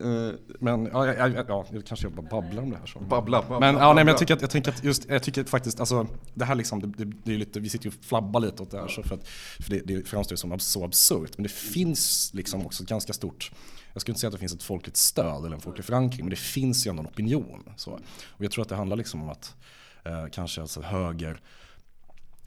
Eh, 0.00 0.34
Men 0.60 0.88
ja, 0.92 1.06
ja, 1.06 1.28
ja, 1.28 1.44
ja, 1.48 1.66
jag 1.72 1.86
kanske 1.86 2.06
jag 2.06 2.12
bara 2.12 2.42
babblar 2.42 2.62
om 2.62 2.70
det 2.70 2.76
här. 2.76 2.86
Så. 2.86 3.00
Babbla, 3.00 3.42
babbla, 3.42 3.60
Men, 3.60 3.74
ja, 3.74 3.92
nej, 3.92 4.04
men 4.04 4.08
jag 4.08 4.18
tycker 4.18 4.34
att, 4.34 4.40
jag 4.40 4.50
tänker 4.50 4.70
att 4.70 4.84
just, 4.84 5.08
jag 5.08 5.22
tycker 5.22 5.44
faktiskt, 5.44 5.80
alltså 5.80 6.06
det 6.34 6.44
här 6.44 6.54
liksom, 6.54 6.80
det, 6.80 7.04
det, 7.04 7.12
det 7.24 7.34
är 7.34 7.38
lite, 7.38 7.60
vi 7.60 7.68
sitter 7.68 7.84
ju 7.84 7.88
och 7.98 8.04
flabbar 8.04 8.40
lite 8.40 8.62
åt 8.62 8.70
det 8.70 8.78
här 8.80 8.88
så 8.88 9.02
för 9.02 9.14
att 9.14 9.28
för 9.60 9.70
det, 9.70 9.80
det 9.80 10.08
framstår 10.08 10.32
ju 10.32 10.36
som 10.36 10.58
så 10.58 10.84
absurt. 10.84 11.30
Men 11.36 11.42
det 11.42 11.52
finns 11.52 12.30
liksom 12.34 12.66
också 12.66 12.84
ganska 12.84 13.12
stort, 13.12 13.52
jag 13.92 14.00
skulle 14.00 14.12
inte 14.12 14.20
säga 14.20 14.28
att 14.28 14.32
det 14.32 14.38
finns 14.38 14.54
ett 14.54 14.62
folkligt 14.62 14.96
stöd 14.96 15.44
eller 15.44 15.56
en 15.56 15.60
folklig 15.60 15.84
förankring, 15.84 16.24
men 16.24 16.30
det 16.30 16.38
finns 16.38 16.86
ju 16.86 16.90
ändå 16.90 17.02
en 17.02 17.08
opinion. 17.08 17.68
Så. 17.76 17.90
Och 18.26 18.44
jag 18.44 18.50
tror 18.50 18.62
att 18.62 18.68
det 18.68 18.76
handlar 18.76 18.96
liksom 18.96 19.22
om 19.22 19.28
att 19.28 19.56
eh, 20.04 20.26
kanske 20.32 20.60
alltså 20.60 20.82
höger 20.82 21.40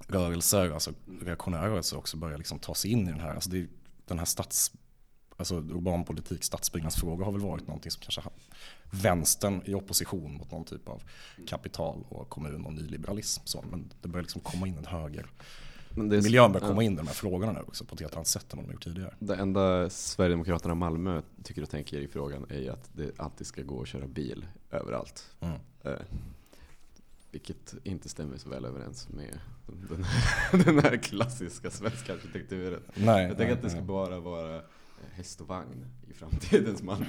rörelser, 0.07 0.71
alltså 0.71 0.91
reaktionära 1.21 1.69
rörelser 1.69 1.97
också 1.97 2.17
börjar 2.17 2.37
liksom 2.37 2.59
ta 2.59 2.75
sig 2.75 2.91
in 2.91 3.07
i 3.07 3.11
den 3.11 3.19
här, 3.19 3.35
alltså 3.35 3.49
det, 3.49 3.67
den 4.07 4.19
här 4.19 4.25
stats 4.25 4.71
alltså 5.37 5.55
urban 5.55 6.03
politik, 6.03 6.43
stadsbyggnadsfrågor 6.43 7.25
har 7.25 7.31
väl 7.31 7.41
varit 7.41 7.67
någonting 7.67 7.91
som 7.91 8.01
kanske 8.01 8.21
vänstern 8.91 9.61
i 9.65 9.73
opposition 9.73 10.33
mot 10.33 10.51
någon 10.51 10.65
typ 10.65 10.89
av 10.89 11.03
kapital 11.47 12.03
och 12.09 12.29
kommun 12.29 12.65
och 12.65 12.73
nyliberalism. 12.73 13.41
Så, 13.45 13.63
men 13.71 13.91
det 14.01 14.07
börjar 14.07 14.23
liksom 14.23 14.41
komma 14.41 14.67
in 14.67 14.77
en 14.77 14.85
höger. 14.85 15.25
Men 15.89 16.09
det 16.09 16.17
är- 16.17 16.21
Miljön 16.21 16.51
börjar 16.51 16.65
ja. 16.65 16.69
komma 16.69 16.83
in 16.83 16.93
i 16.93 16.95
de 16.95 17.07
här 17.07 17.13
frågorna 17.13 17.51
nu 17.51 17.59
också 17.59 17.85
på 17.85 17.95
ett 17.95 18.01
helt 18.01 18.15
annat 18.15 18.27
sätt 18.27 18.53
än 18.53 18.59
vad 18.59 18.67
de 18.67 18.73
gjort 18.73 18.83
tidigare. 18.83 19.13
Det 19.19 19.35
enda 19.35 19.89
Sverigedemokraterna 19.89 20.73
i 20.73 20.77
Malmö 20.77 21.21
tycker 21.43 21.61
och 21.61 21.69
tänker 21.69 21.97
i 21.97 22.07
frågan 22.07 22.45
är 22.49 22.59
ju 22.59 22.69
att 22.69 22.89
det 22.93 23.19
alltid 23.19 23.47
ska 23.47 23.61
gå 23.61 23.81
att 23.81 23.87
köra 23.87 24.07
bil 24.07 24.45
överallt. 24.71 25.31
Mm. 25.39 25.55
Eh, 25.83 25.91
vilket 27.31 27.75
inte 27.83 28.09
stämmer 28.09 28.37
så 28.37 28.49
väl 28.49 28.65
överens 28.65 29.09
med 29.09 29.39
den, 29.89 30.05
den 30.65 30.79
här 30.79 30.97
klassiska 30.97 31.71
svenska 31.71 32.13
arkitekturen. 32.13 32.81
Nej, 32.93 33.27
Jag 33.27 33.37
tänker 33.37 33.53
att 33.53 33.61
det 33.61 33.69
ska 33.69 33.81
bara 33.81 34.19
vara 34.19 34.61
häst 35.11 35.41
och 35.41 35.47
vagn 35.47 35.85
i 36.09 36.13
framtidens 36.13 36.83
Malmö. 36.83 37.05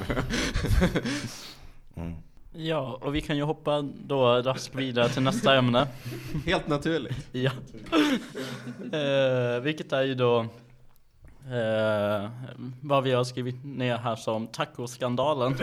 Mm. 1.96 2.14
Ja, 2.56 2.98
och 3.02 3.14
vi 3.14 3.20
kan 3.20 3.36
ju 3.36 3.42
hoppa 3.42 3.82
då 3.82 4.42
raskt 4.42 4.74
vidare 4.74 5.08
till 5.08 5.22
nästa 5.22 5.54
ämne. 5.54 5.86
Helt 6.46 6.68
naturligt. 6.68 7.28
Ja. 7.32 7.50
eh, 8.98 9.60
vilket 9.62 9.92
är 9.92 10.02
ju 10.02 10.14
då 10.14 10.40
eh, 11.50 12.30
vad 12.80 13.04
vi 13.04 13.12
har 13.12 13.24
skrivit 13.24 13.64
ner 13.64 13.96
här 13.96 14.16
som 14.16 14.46
tacoskandalen. 14.46 15.54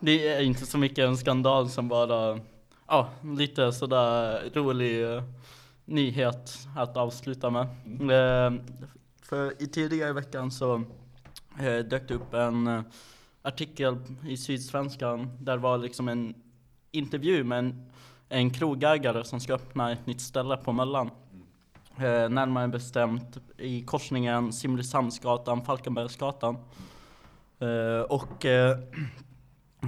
det 0.00 0.28
är 0.28 0.40
inte 0.40 0.66
så 0.66 0.78
mycket 0.78 0.98
en 0.98 1.16
skandal 1.16 1.70
som 1.70 1.88
bara, 1.88 2.40
ja, 2.86 3.08
lite 3.22 3.72
sådär 3.72 4.42
rolig 4.54 5.12
eh, 5.12 5.22
nyhet 5.84 6.58
att 6.76 6.96
avsluta 6.96 7.50
med. 7.50 7.66
Eh, 8.10 8.52
för 9.28 9.62
i 9.62 9.66
tidigare 9.66 10.10
i 10.10 10.12
veckan 10.12 10.50
så 10.50 10.74
eh, 11.60 11.78
dök 11.78 12.08
det 12.08 12.14
upp 12.14 12.34
en 12.34 12.66
eh, 12.66 12.82
artikel 13.42 13.96
i 14.28 14.36
Sydsvenskan 14.36 15.30
där 15.40 15.52
det 15.52 15.62
var 15.62 15.78
liksom 15.78 16.08
en 16.08 16.34
intervju 16.90 17.44
med 17.44 17.58
en 17.58 17.90
en 18.28 18.50
krogägare 18.50 19.24
som 19.24 19.40
ska 19.40 19.54
öppna 19.54 19.92
ett 19.92 20.06
nytt 20.06 20.20
ställe 20.20 20.56
på 20.56 20.72
Möllan. 20.72 21.10
Eh, 21.96 22.28
närmare 22.28 22.68
bestämt 22.68 23.38
i 23.58 23.82
korsningen 23.82 24.52
Simrishamnsgatan, 24.52 25.64
Falkenbergsgatan. 25.64 26.56
Eh, 27.58 28.00
och 28.00 28.46
eh, 28.46 28.78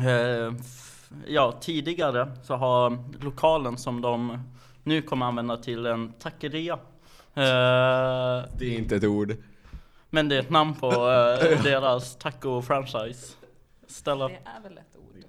eh, 0.07 0.55
ja, 1.27 1.53
tidigare 1.61 2.33
så 2.43 2.55
har 2.55 2.99
lokalen 3.25 3.77
som 3.77 4.01
de 4.01 4.39
nu 4.83 5.03
kommer 5.03 5.27
använda 5.27 5.57
till 5.57 5.87
en 5.87 6.13
taqueria. 6.13 6.79
Eh, 7.35 8.45
Det 8.59 8.65
är 8.67 8.79
inte 8.79 8.97
ett 8.97 9.05
ord. 9.05 9.37
men 10.11 10.29
det 10.29 10.37
är 10.37 10.41
ett 10.41 10.51
namn 10.51 10.75
på 10.75 10.87
eh, 10.87 11.63
deras 11.63 12.17
taco-franchise. 12.19 13.35
Ställe. 13.89 14.29
Det 14.29 14.35
är 14.59 14.63
väl 14.63 14.79
ett 14.79 14.97
ord? 14.97 15.25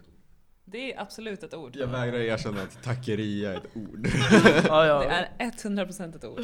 Det 0.65 0.93
är 0.93 1.01
absolut 1.01 1.43
ett 1.43 1.53
ord. 1.53 1.75
Jag 1.75 1.87
vägrar 1.87 2.17
erkänna 2.19 2.61
att 2.61 2.83
taqueria 2.83 3.51
är 3.53 3.57
ett 3.57 3.67
ord. 3.75 4.07
Ja, 4.67 4.85
ja. 4.85 4.99
Det 4.99 5.43
är 5.43 5.51
100% 5.51 6.15
ett 6.15 6.25
ord. 6.25 6.41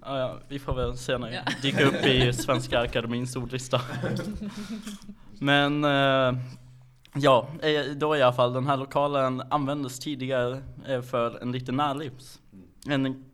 Ja, 0.00 0.18
ja, 0.18 0.38
vi 0.48 0.58
får 0.58 0.74
väl 0.74 0.96
se 0.98 1.18
när 1.18 1.30
Ja. 1.32 1.40
dyker 1.62 1.84
upp 1.86 2.06
i 2.06 2.32
Svenska 2.32 2.78
Akademins 2.80 3.36
ordlista. 3.36 3.80
Men 5.40 5.84
eh, 5.84 6.40
ja, 7.14 7.48
eh, 7.62 7.84
då 7.96 8.16
i 8.16 8.22
alla 8.22 8.32
fall, 8.32 8.52
den 8.52 8.66
här 8.66 8.76
lokalen 8.76 9.42
användes 9.50 9.98
tidigare 9.98 10.62
för 11.10 11.42
en 11.42 11.52
liten 11.52 11.76
närlivs. 11.76 12.40
En 12.88 13.24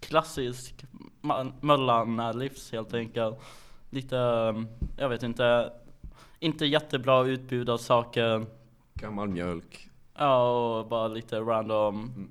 klassisk 0.00 0.84
Ma- 1.26 1.52
Möllan 1.60 2.16
närlivs 2.16 2.72
helt 2.72 2.94
enkelt. 2.94 3.38
Lite, 3.90 4.18
eh, 4.18 4.62
jag 4.96 5.08
vet 5.08 5.22
inte, 5.22 5.72
inte 6.38 6.66
jättebra 6.66 7.24
utbud 7.26 7.70
av 7.70 7.78
saker. 7.78 8.46
Gammal 8.94 9.28
mjölk. 9.28 9.88
Ja, 10.18 10.50
och 10.78 10.86
bara 10.86 11.08
lite 11.08 11.40
random. 11.40 12.28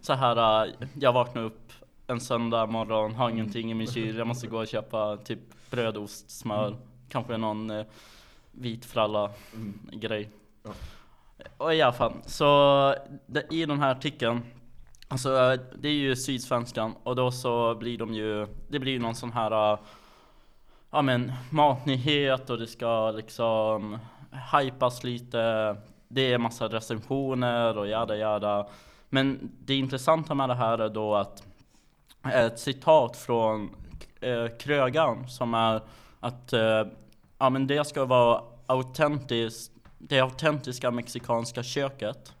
Så 0.00 0.12
här, 0.12 0.66
äh, 0.66 0.72
jag 0.94 1.12
vaknar 1.12 1.42
upp 1.42 1.72
en 2.06 2.20
söndag 2.20 2.66
morgon, 2.66 3.14
har 3.14 3.30
ingenting 3.30 3.70
i 3.70 3.74
min 3.74 3.86
kyl. 3.86 4.16
Jag 4.18 4.26
måste 4.26 4.46
gå 4.46 4.58
och 4.58 4.66
köpa 4.66 5.16
typ 5.16 5.38
bröd, 5.70 5.96
ost, 5.96 6.30
smör. 6.30 6.76
Kanske 7.08 7.36
någon 7.36 7.70
eh, 7.70 7.86
vit 8.52 8.84
fralla 8.84 9.30
grej. 9.92 10.30
Ja. 10.62 10.70
Och 11.56 11.74
i 11.74 11.82
alla 11.82 11.92
fall, 11.92 12.12
så 12.26 12.94
det, 13.26 13.46
i 13.50 13.66
den 13.66 13.80
här 13.80 13.90
artikeln 13.90 14.40
Alltså 15.08 15.56
det 15.78 15.88
är 15.88 15.92
ju 15.92 16.16
Sydsvenskan 16.16 16.94
och 17.02 17.16
då 17.16 17.30
så 17.30 17.74
blir 17.74 17.98
de 17.98 18.14
ju 18.14 18.46
Det 18.68 18.78
blir 18.78 18.92
ju 18.92 18.98
någon 18.98 19.14
sån 19.14 19.32
här 19.32 19.72
äh, 19.72 19.78
Ja 20.90 21.02
men 21.02 21.32
matnyhet 21.50 22.50
och 22.50 22.58
det 22.58 22.66
ska 22.66 23.10
liksom 23.10 23.98
hypas 24.52 25.04
lite. 25.04 25.76
Det 26.08 26.32
är 26.32 26.38
massa 26.38 26.68
recensioner 26.68 27.78
och 27.78 27.88
jada 27.88 28.16
jada. 28.16 28.68
Men 29.08 29.52
det 29.60 29.74
intressanta 29.74 30.34
med 30.34 30.48
det 30.48 30.54
här 30.54 30.78
är 30.78 30.88
då 30.88 31.14
att 31.14 31.42
Ett 32.32 32.58
citat 32.58 33.16
från 33.16 33.76
eh, 34.20 34.46
krögaren 34.58 35.28
som 35.28 35.54
är 35.54 35.80
att 36.20 36.52
eh, 36.52 36.84
Ja 37.38 37.50
men 37.50 37.66
det 37.66 37.86
ska 37.86 38.04
vara 38.04 38.42
autentiskt 38.66 39.72
Det 39.98 40.20
autentiska 40.20 40.90
mexikanska 40.90 41.62
köket 41.62 42.34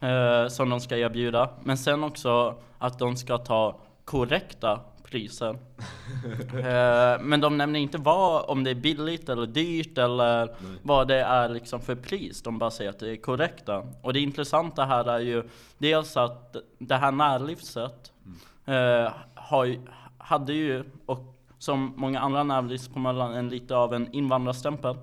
eh, 0.00 0.48
Som 0.48 0.70
de 0.70 0.80
ska 0.80 0.96
erbjuda 0.96 1.48
Men 1.64 1.78
sen 1.78 2.04
också 2.04 2.54
att 2.78 2.98
de 2.98 3.16
ska 3.16 3.38
ta 3.38 3.80
korrekta 4.04 4.80
priser 5.04 5.58
Eh, 6.54 7.20
Men 7.20 7.40
de 7.40 7.58
nämner 7.58 7.80
inte 7.80 7.98
vad, 7.98 8.44
om 8.50 8.64
det 8.64 8.70
är 8.70 8.74
billigt 8.74 9.28
eller 9.28 9.46
dyrt 9.46 9.98
eller 9.98 10.56
vad 10.82 11.08
det 11.08 11.20
är 11.20 11.48
liksom 11.48 11.80
för 11.80 11.94
pris. 11.94 12.42
De 12.42 12.58
bara 12.58 12.70
säger 12.70 12.90
att 12.90 12.98
det 12.98 13.10
är 13.10 13.16
korrekta. 13.16 13.86
Och 14.02 14.12
det 14.12 14.20
intressanta 14.20 14.84
här 14.84 15.04
är 15.04 15.18
ju 15.18 15.42
dels 15.78 16.16
att 16.16 16.56
det 16.78 16.94
här 16.94 17.12
närlivset 17.12 18.12
eh, 18.66 19.12
har, 19.34 19.76
hade 20.18 20.52
ju, 20.52 20.84
och 21.06 21.34
som 21.58 21.92
många 21.96 22.20
andra 22.20 22.42
närlivs 22.42 22.88
på 22.88 22.98
Möllan, 22.98 23.34
en 23.34 23.48
lite 23.48 23.76
av 23.76 23.94
en 23.94 24.12
invandrarstämpel. 24.12 24.96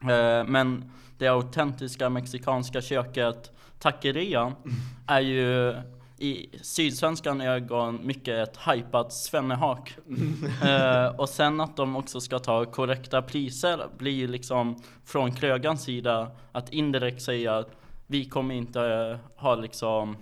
Eh, 0.00 0.44
men 0.46 0.92
det 1.18 1.28
autentiska 1.28 2.08
mexikanska 2.10 2.80
köket, 2.80 3.52
taquerian, 3.82 4.54
är 5.06 5.20
ju 5.20 5.74
i 6.18 6.48
sydsvenskan 6.62 7.40
ögon 7.40 8.06
mycket 8.06 8.48
ett 8.48 8.56
hypat 8.56 9.12
svennehak. 9.12 9.96
eh, 10.64 11.06
och 11.06 11.28
sen 11.28 11.60
att 11.60 11.76
de 11.76 11.96
också 11.96 12.20
ska 12.20 12.38
ta 12.38 12.64
korrekta 12.64 13.22
priser 13.22 13.86
blir 13.98 14.12
ju 14.12 14.28
liksom 14.28 14.82
från 15.04 15.32
krögans 15.32 15.82
sida 15.82 16.30
att 16.52 16.70
indirekt 16.72 17.22
säga 17.22 17.56
att 17.56 17.70
vi 18.06 18.24
kommer 18.24 18.54
inte 18.54 18.80
eh, 18.80 19.42
ha 19.42 19.54
liksom 19.54 20.16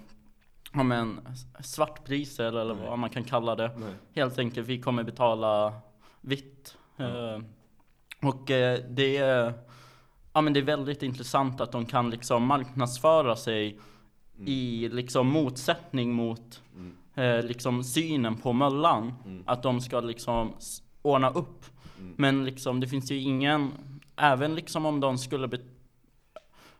ja, 0.72 0.82
men, 0.82 1.20
svartpriser 1.60 2.60
eller 2.60 2.74
vad 2.74 2.98
man 2.98 3.10
kan 3.10 3.24
kalla 3.24 3.56
det. 3.56 3.70
Nej. 3.76 3.94
Helt 4.14 4.38
enkelt, 4.38 4.68
vi 4.68 4.80
kommer 4.80 5.02
betala 5.02 5.72
vitt. 6.20 6.76
Eh, 6.98 7.42
och 8.22 8.50
eh, 8.50 8.78
det 8.88 9.16
är 9.16 9.52
Ja 10.32 10.40
men 10.40 10.52
det 10.52 10.60
är 10.60 10.64
väldigt 10.64 11.02
intressant 11.02 11.60
att 11.60 11.72
de 11.72 11.86
kan 11.86 12.10
liksom 12.10 12.46
marknadsföra 12.46 13.36
sig 13.36 13.78
i 14.46 14.88
liksom 14.88 15.26
motsättning 15.28 16.12
mot 16.12 16.62
eh, 17.14 17.42
liksom 17.42 17.84
synen 17.84 18.36
på 18.36 18.52
Möllan. 18.52 19.14
Att 19.46 19.62
de 19.62 19.80
ska 19.80 20.00
liksom 20.00 20.52
ordna 21.02 21.30
upp. 21.30 21.64
Men 22.16 22.44
liksom 22.44 22.80
det 22.80 22.86
finns 22.88 23.10
ju 23.10 23.18
ingen, 23.20 23.72
även 24.16 24.54
liksom 24.54 24.86
om 24.86 25.00
de 25.00 25.18
skulle 25.18 25.48
bet- 25.48 25.76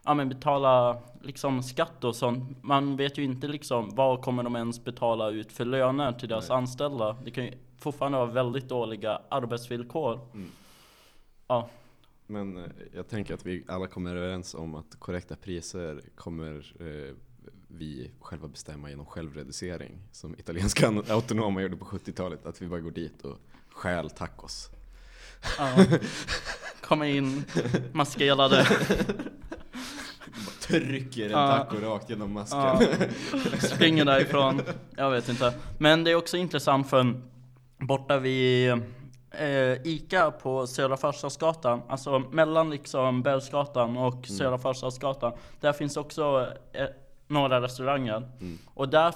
ja, 0.05 0.15
men 0.15 0.29
betala 0.29 0.99
liksom 1.23 1.63
skatt 1.63 2.05
och 2.05 2.17
sånt. 2.17 2.63
Man 2.63 2.97
vet 2.97 3.19
ju 3.19 3.25
inte 3.25 3.49
liksom 3.49 3.95
vad 3.95 4.23
kommer 4.23 4.43
de 4.43 4.57
ens 4.57 4.85
betala 4.85 5.31
ut 5.31 5.53
för 5.53 5.65
löner 5.65 6.13
till 6.13 6.29
deras 6.29 6.51
anställda. 6.51 7.17
Det 7.25 7.31
kan 7.31 7.45
ju 7.45 7.53
fortfarande 7.79 8.19
vara 8.19 8.31
väldigt 8.31 8.69
dåliga 8.69 9.21
arbetsvillkor. 9.29 10.21
Ja, 11.49 11.69
Men 12.31 12.57
eh, 12.57 12.65
jag 12.95 13.09
tänker 13.09 13.35
att 13.35 13.47
vi 13.47 13.65
alla 13.69 13.87
kommer 13.87 14.17
överens 14.17 14.55
om 14.55 14.75
att 14.75 14.97
korrekta 14.99 15.37
priser 15.37 16.01
kommer 16.17 16.75
eh, 16.81 17.15
vi 17.69 18.11
själva 18.21 18.49
bestämma 18.49 18.91
genom 18.91 19.07
självreducering. 19.07 19.99
Som 20.13 20.35
italienska 20.39 20.89
autonoma 21.09 21.63
gjorde 21.63 21.77
på 21.77 21.85
70-talet. 21.85 22.47
Att 22.47 22.63
vi 22.63 22.67
bara 22.67 22.81
går 22.81 22.91
dit 22.91 23.23
och 23.23 23.39
stjäl 23.75 24.11
tacos. 24.11 24.71
ja. 25.59 25.85
Komma 26.81 27.07
in 27.09 27.45
maskerade. 27.93 28.67
Trycker 30.61 31.25
en 31.25 31.31
Ja. 31.31 31.57
taco 31.71 31.77
rakt 31.87 32.11
genom 32.11 32.33
masken. 32.33 32.59
Ja, 32.61 32.81
springer 33.61 34.05
därifrån. 34.05 34.61
Jag 34.97 35.11
vet 35.11 35.29
inte. 35.29 35.55
Men 35.79 36.05
det 36.05 36.11
är 36.11 36.15
också 36.15 36.37
intressant 36.37 36.91
för 36.91 37.21
borta 37.79 38.19
vid 38.19 38.83
eh, 39.31 39.87
Ica 39.87 40.31
på 40.31 40.67
Södra 40.67 40.97
Förstadsgatan, 40.97 41.83
alltså 41.89 42.19
mellan 42.19 42.71
liksom 42.71 43.23
Bergsgatan 43.23 43.97
och 43.97 44.27
Södra 44.27 44.59
Förstadsgatan. 44.59 45.33
Där 45.61 45.73
finns 45.73 45.97
också 45.97 46.47
eh, 46.73 46.87
några 47.27 47.61
restauranger. 47.61 48.17
Mm. 48.41 48.59
Och 48.75 48.89
där 48.89 49.15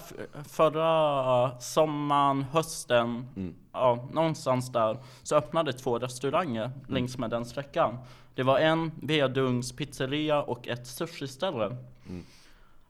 förra 0.49 1.61
sommaren, 1.61 2.43
hösten, 2.43 3.27
Mm. 3.37 3.55
ja, 3.73 4.09
någonstans 4.13 4.73
där, 4.73 4.99
så 5.23 5.37
öppnade 5.37 5.73
två 5.73 5.99
restauranger 5.99 6.65
Mm. 6.65 6.81
längs 6.89 7.19
med 7.19 7.31
den 7.31 7.45
sträckan. 7.45 7.99
Det 8.35 8.43
var 8.43 8.59
en 8.59 8.93
Vedungs 9.03 9.73
pizzeria 9.73 10.43
och 10.43 10.69
ett 10.69 10.87
sushiställe. 10.87 11.65
Mm. 12.09 12.25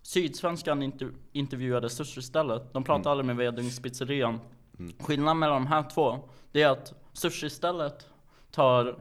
Sydsvenskan 0.02 0.82
inter 0.82 1.08
intervjuade 1.32 1.90
sushistället. 1.90 2.72
De 2.72 2.84
pratade 2.84 3.10
aldrig 3.10 3.26
med 3.26 3.36
Vedungs 3.36 3.82
pizzerian. 3.82 4.40
Mm. 4.78 4.92
Skillnaden 5.00 5.38
mellan 5.38 5.62
de 5.62 5.66
här 5.66 5.82
två, 5.94 6.18
det 6.52 6.62
är 6.62 6.68
att 6.68 6.92
sushistället 7.14 8.08
tar 8.50 8.96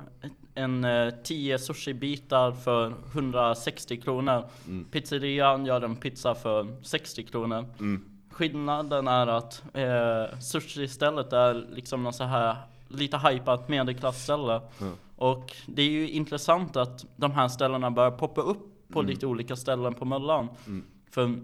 en 0.55 0.83
eh, 0.85 1.13
10 1.23 1.59
sushibitar 1.59 2.51
för 2.51 2.93
160 3.13 3.97
kronor. 4.01 4.43
Mm. 4.67 4.85
Pizzerian 4.91 5.65
gör 5.65 5.81
en 5.81 5.95
pizza 5.95 6.35
för 6.35 6.83
60 6.83 7.23
kronor. 7.23 7.65
Mm. 7.79 8.05
Skillnaden 8.31 9.07
är 9.07 9.27
att 9.27 9.63
eh, 9.73 10.39
sushi-stället 10.39 11.33
är 11.33 11.53
liksom 11.53 12.03
något 12.03 12.15
så 12.15 12.23
här 12.23 12.55
lite 12.87 13.17
hypat 13.17 13.69
medelklassställe. 13.69 14.61
Ja. 14.79 14.91
Och 15.15 15.55
det 15.67 15.81
är 15.81 15.89
ju 15.89 16.09
intressant 16.09 16.75
att 16.75 17.05
de 17.15 17.31
här 17.31 17.47
ställena 17.47 17.91
börjar 17.91 18.11
poppa 18.11 18.41
upp 18.41 18.69
på 18.93 18.99
Mm. 18.99 19.09
lite 19.09 19.27
olika 19.27 19.55
ställen 19.55 19.93
på 19.93 20.05
Möllan. 20.05 20.49
Mm. 20.67 20.83
För 21.11 21.35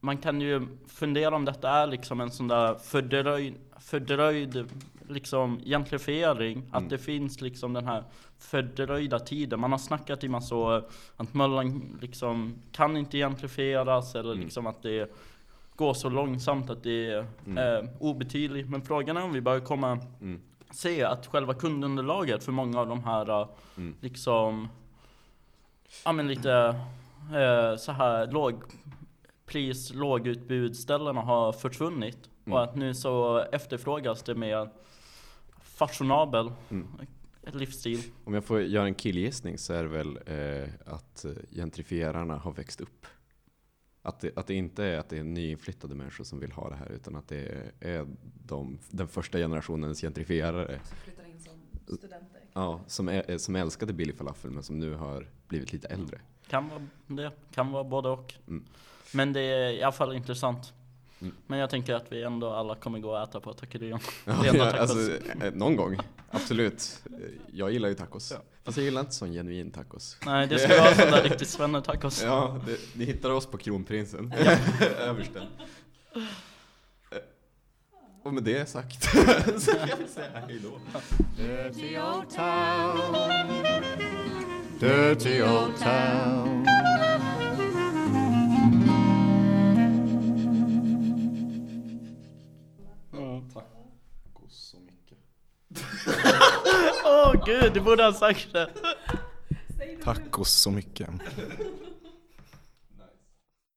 man 0.00 0.16
kan 0.18 0.40
ju 0.40 0.66
fundera 0.86 1.36
om 1.36 1.44
detta 1.44 1.70
är 1.70 1.86
liksom 1.86 2.20
en 2.20 2.30
sån 2.30 2.48
där 2.48 2.74
fördröjd, 2.74 3.54
fördröjd 3.78 4.68
liksom 5.08 5.60
gentrifiering. 5.64 6.62
Att 6.70 6.78
Mm. 6.78 6.88
det 6.88 6.98
finns 6.98 7.40
liksom 7.40 7.72
den 7.72 7.86
här 7.86 8.04
fördröjda 8.38 9.18
tiden. 9.18 9.60
Man 9.60 9.70
har 9.72 9.78
snackat 9.78 10.24
i 10.24 10.28
massa 10.28 10.54
år 10.54 10.84
att 11.16 11.34
Möllan 11.34 11.98
liksom 12.00 12.54
kan 12.72 12.96
inte 12.96 13.18
gentrifieras 13.18 14.14
eller 14.14 14.32
Mm. 14.32 14.44
liksom 14.44 14.66
att 14.66 14.82
det 14.82 15.12
går 15.76 15.94
så 15.94 16.08
långsamt 16.08 16.70
att 16.70 16.82
det 16.82 17.06
är 17.10 17.26
Mm. 17.46 17.58
eh, 17.84 17.90
obetydligt. 18.00 18.68
Men 18.70 18.82
frågan 18.82 19.16
är 19.16 19.22
om 19.22 19.32
vi 19.32 19.40
börjar 19.40 19.60
komma 19.60 19.98
Mm. 20.20 20.40
se 20.70 21.02
att 21.04 21.26
själva 21.26 21.54
kundunderlaget 21.54 22.44
för 22.44 22.52
många 22.52 22.80
av 22.80 22.86
de 22.88 23.04
här 23.04 23.48
Mm. 23.76 23.94
liksom 24.00 24.68
Ja 26.04 26.12
men 26.12 26.28
lite 26.28 26.52
eh, 27.34 27.76
så 27.76 27.92
här 27.92 28.26
lågpris, 29.54 29.94
lågutbudsställena 29.94 31.20
har 31.20 31.52
försvunnit 31.52 32.30
Mm. 32.46 32.52
och 32.56 32.64
att 32.64 32.76
nu 32.76 32.94
så 32.94 33.38
efterfrågas 33.52 34.22
det 34.22 34.34
mer 34.34 34.70
fashionabel 35.62 36.52
Mm. 36.70 36.86
livsstil. 37.52 38.00
Om 38.24 38.34
jag 38.34 38.44
får 38.44 38.62
göra 38.62 38.84
en 38.86 38.94
killgissning 38.94 39.58
så 39.58 39.72
är 39.72 39.82
det 39.82 39.88
väl 39.88 40.18
eh, 40.26 40.68
att 40.94 41.24
eh, 41.24 41.32
gentrifierarna 41.50 42.36
har 42.36 42.52
växt 42.52 42.80
upp. 42.80 43.06
Att 44.02 44.20
det, 44.20 44.38
att 44.38 44.46
det 44.46 44.54
inte 44.54 44.84
är 44.84 44.98
att 44.98 45.08
det 45.08 45.18
är 45.18 45.22
nyinflyttade 45.24 45.94
människor 45.94 46.24
som 46.24 46.40
vill 46.40 46.52
ha 46.52 46.68
det 46.70 46.76
här 46.76 46.92
utan 46.92 47.16
att 47.16 47.28
det 47.28 47.72
är, 47.80 48.06
de, 48.44 48.78
den 48.90 49.08
första 49.08 49.38
generationens 49.38 50.00
gentrifierare 50.00 50.80
Flyttar 51.04 51.24
in 51.28 51.40
som 51.40 51.52
studenter. 51.98 52.39
Ja, 52.52 52.80
som, 52.86 53.08
är, 53.08 53.38
som 53.38 53.56
älskade 53.56 53.92
billig 53.92 54.16
falafel 54.18 54.50
men 54.50 54.62
som 54.62 54.78
nu 54.78 54.94
har 54.94 55.26
blivit 55.48 55.72
lite 55.72 55.88
äldre. 55.88 56.20
Kan 56.48 56.68
vara 56.68 56.86
det, 57.06 57.30
kan 57.54 57.72
vara 57.72 57.84
både 57.84 58.08
och. 58.08 58.34
Mm. 58.48 58.64
Men 59.12 59.32
det 59.32 59.40
är 59.40 59.70
i 59.70 59.82
alla 59.82 59.92
fall 59.92 60.14
intressant. 60.16 60.72
Mm. 61.20 61.34
Men 61.46 61.58
jag 61.58 61.70
tänker 61.70 61.94
att 61.94 62.12
vi 62.12 62.22
ändå 62.22 62.50
alla 62.50 62.74
kommer 62.74 62.98
gå 62.98 63.10
och 63.10 63.22
äta 63.22 63.40
på 63.40 63.52
Takerion. 63.52 63.98
Ja, 64.24 64.46
ja, 64.46 64.52
tacos. 64.70 64.80
alltså, 64.80 65.12
eh, 65.44 65.54
någon 65.54 65.76
gång, 65.76 65.98
absolut. 66.30 67.02
Eh, 67.06 67.12
Jag 67.52 67.72
gillar 67.72 67.88
ju 67.88 67.94
tacos. 67.94 68.32
Fast 68.64 68.76
jag 68.78 68.84
gillar 68.84 69.00
inte 69.00 69.14
sån 69.14 69.32
genuin 69.32 69.70
tacos. 69.70 70.16
Nej 70.26 70.46
det 70.46 70.58
ska 70.58 70.82
vara 70.82 70.94
sån 70.94 71.10
där 71.10 71.22
riktigt 71.22 71.48
svenne-tacos. 71.58 72.22
Ja, 72.24 72.60
det, 72.66 72.78
ni 72.98 73.04
hittar 73.04 73.30
oss 73.30 73.46
på 73.46 73.58
Kronprinsen. 73.58 74.32
Översten. 74.98 75.42
Och 78.22 78.34
med 78.34 78.42
det 78.42 78.68
sagt 78.68 79.02
så 79.54 79.60
ska 79.60 79.96
vi 79.98 80.08
säga 80.08 80.40
hej 80.46 80.60
då. 80.62 80.80
Dirty 81.36 81.98
old 81.98 82.30
town. 82.30 83.14
Dirty 84.80 85.42
old 85.42 85.76
town. 85.78 86.66
Tacos 93.54 94.70
så 94.70 94.76
mycket. 94.80 95.18
Åh 97.04 97.44
gud, 97.46 97.72
du 97.74 97.80
borde 97.80 98.02
ha 98.04 98.12
sagt 98.12 98.52
det! 98.52 98.70
Tacos 100.04 100.50
så 100.50 100.70
mycket. 100.70 101.08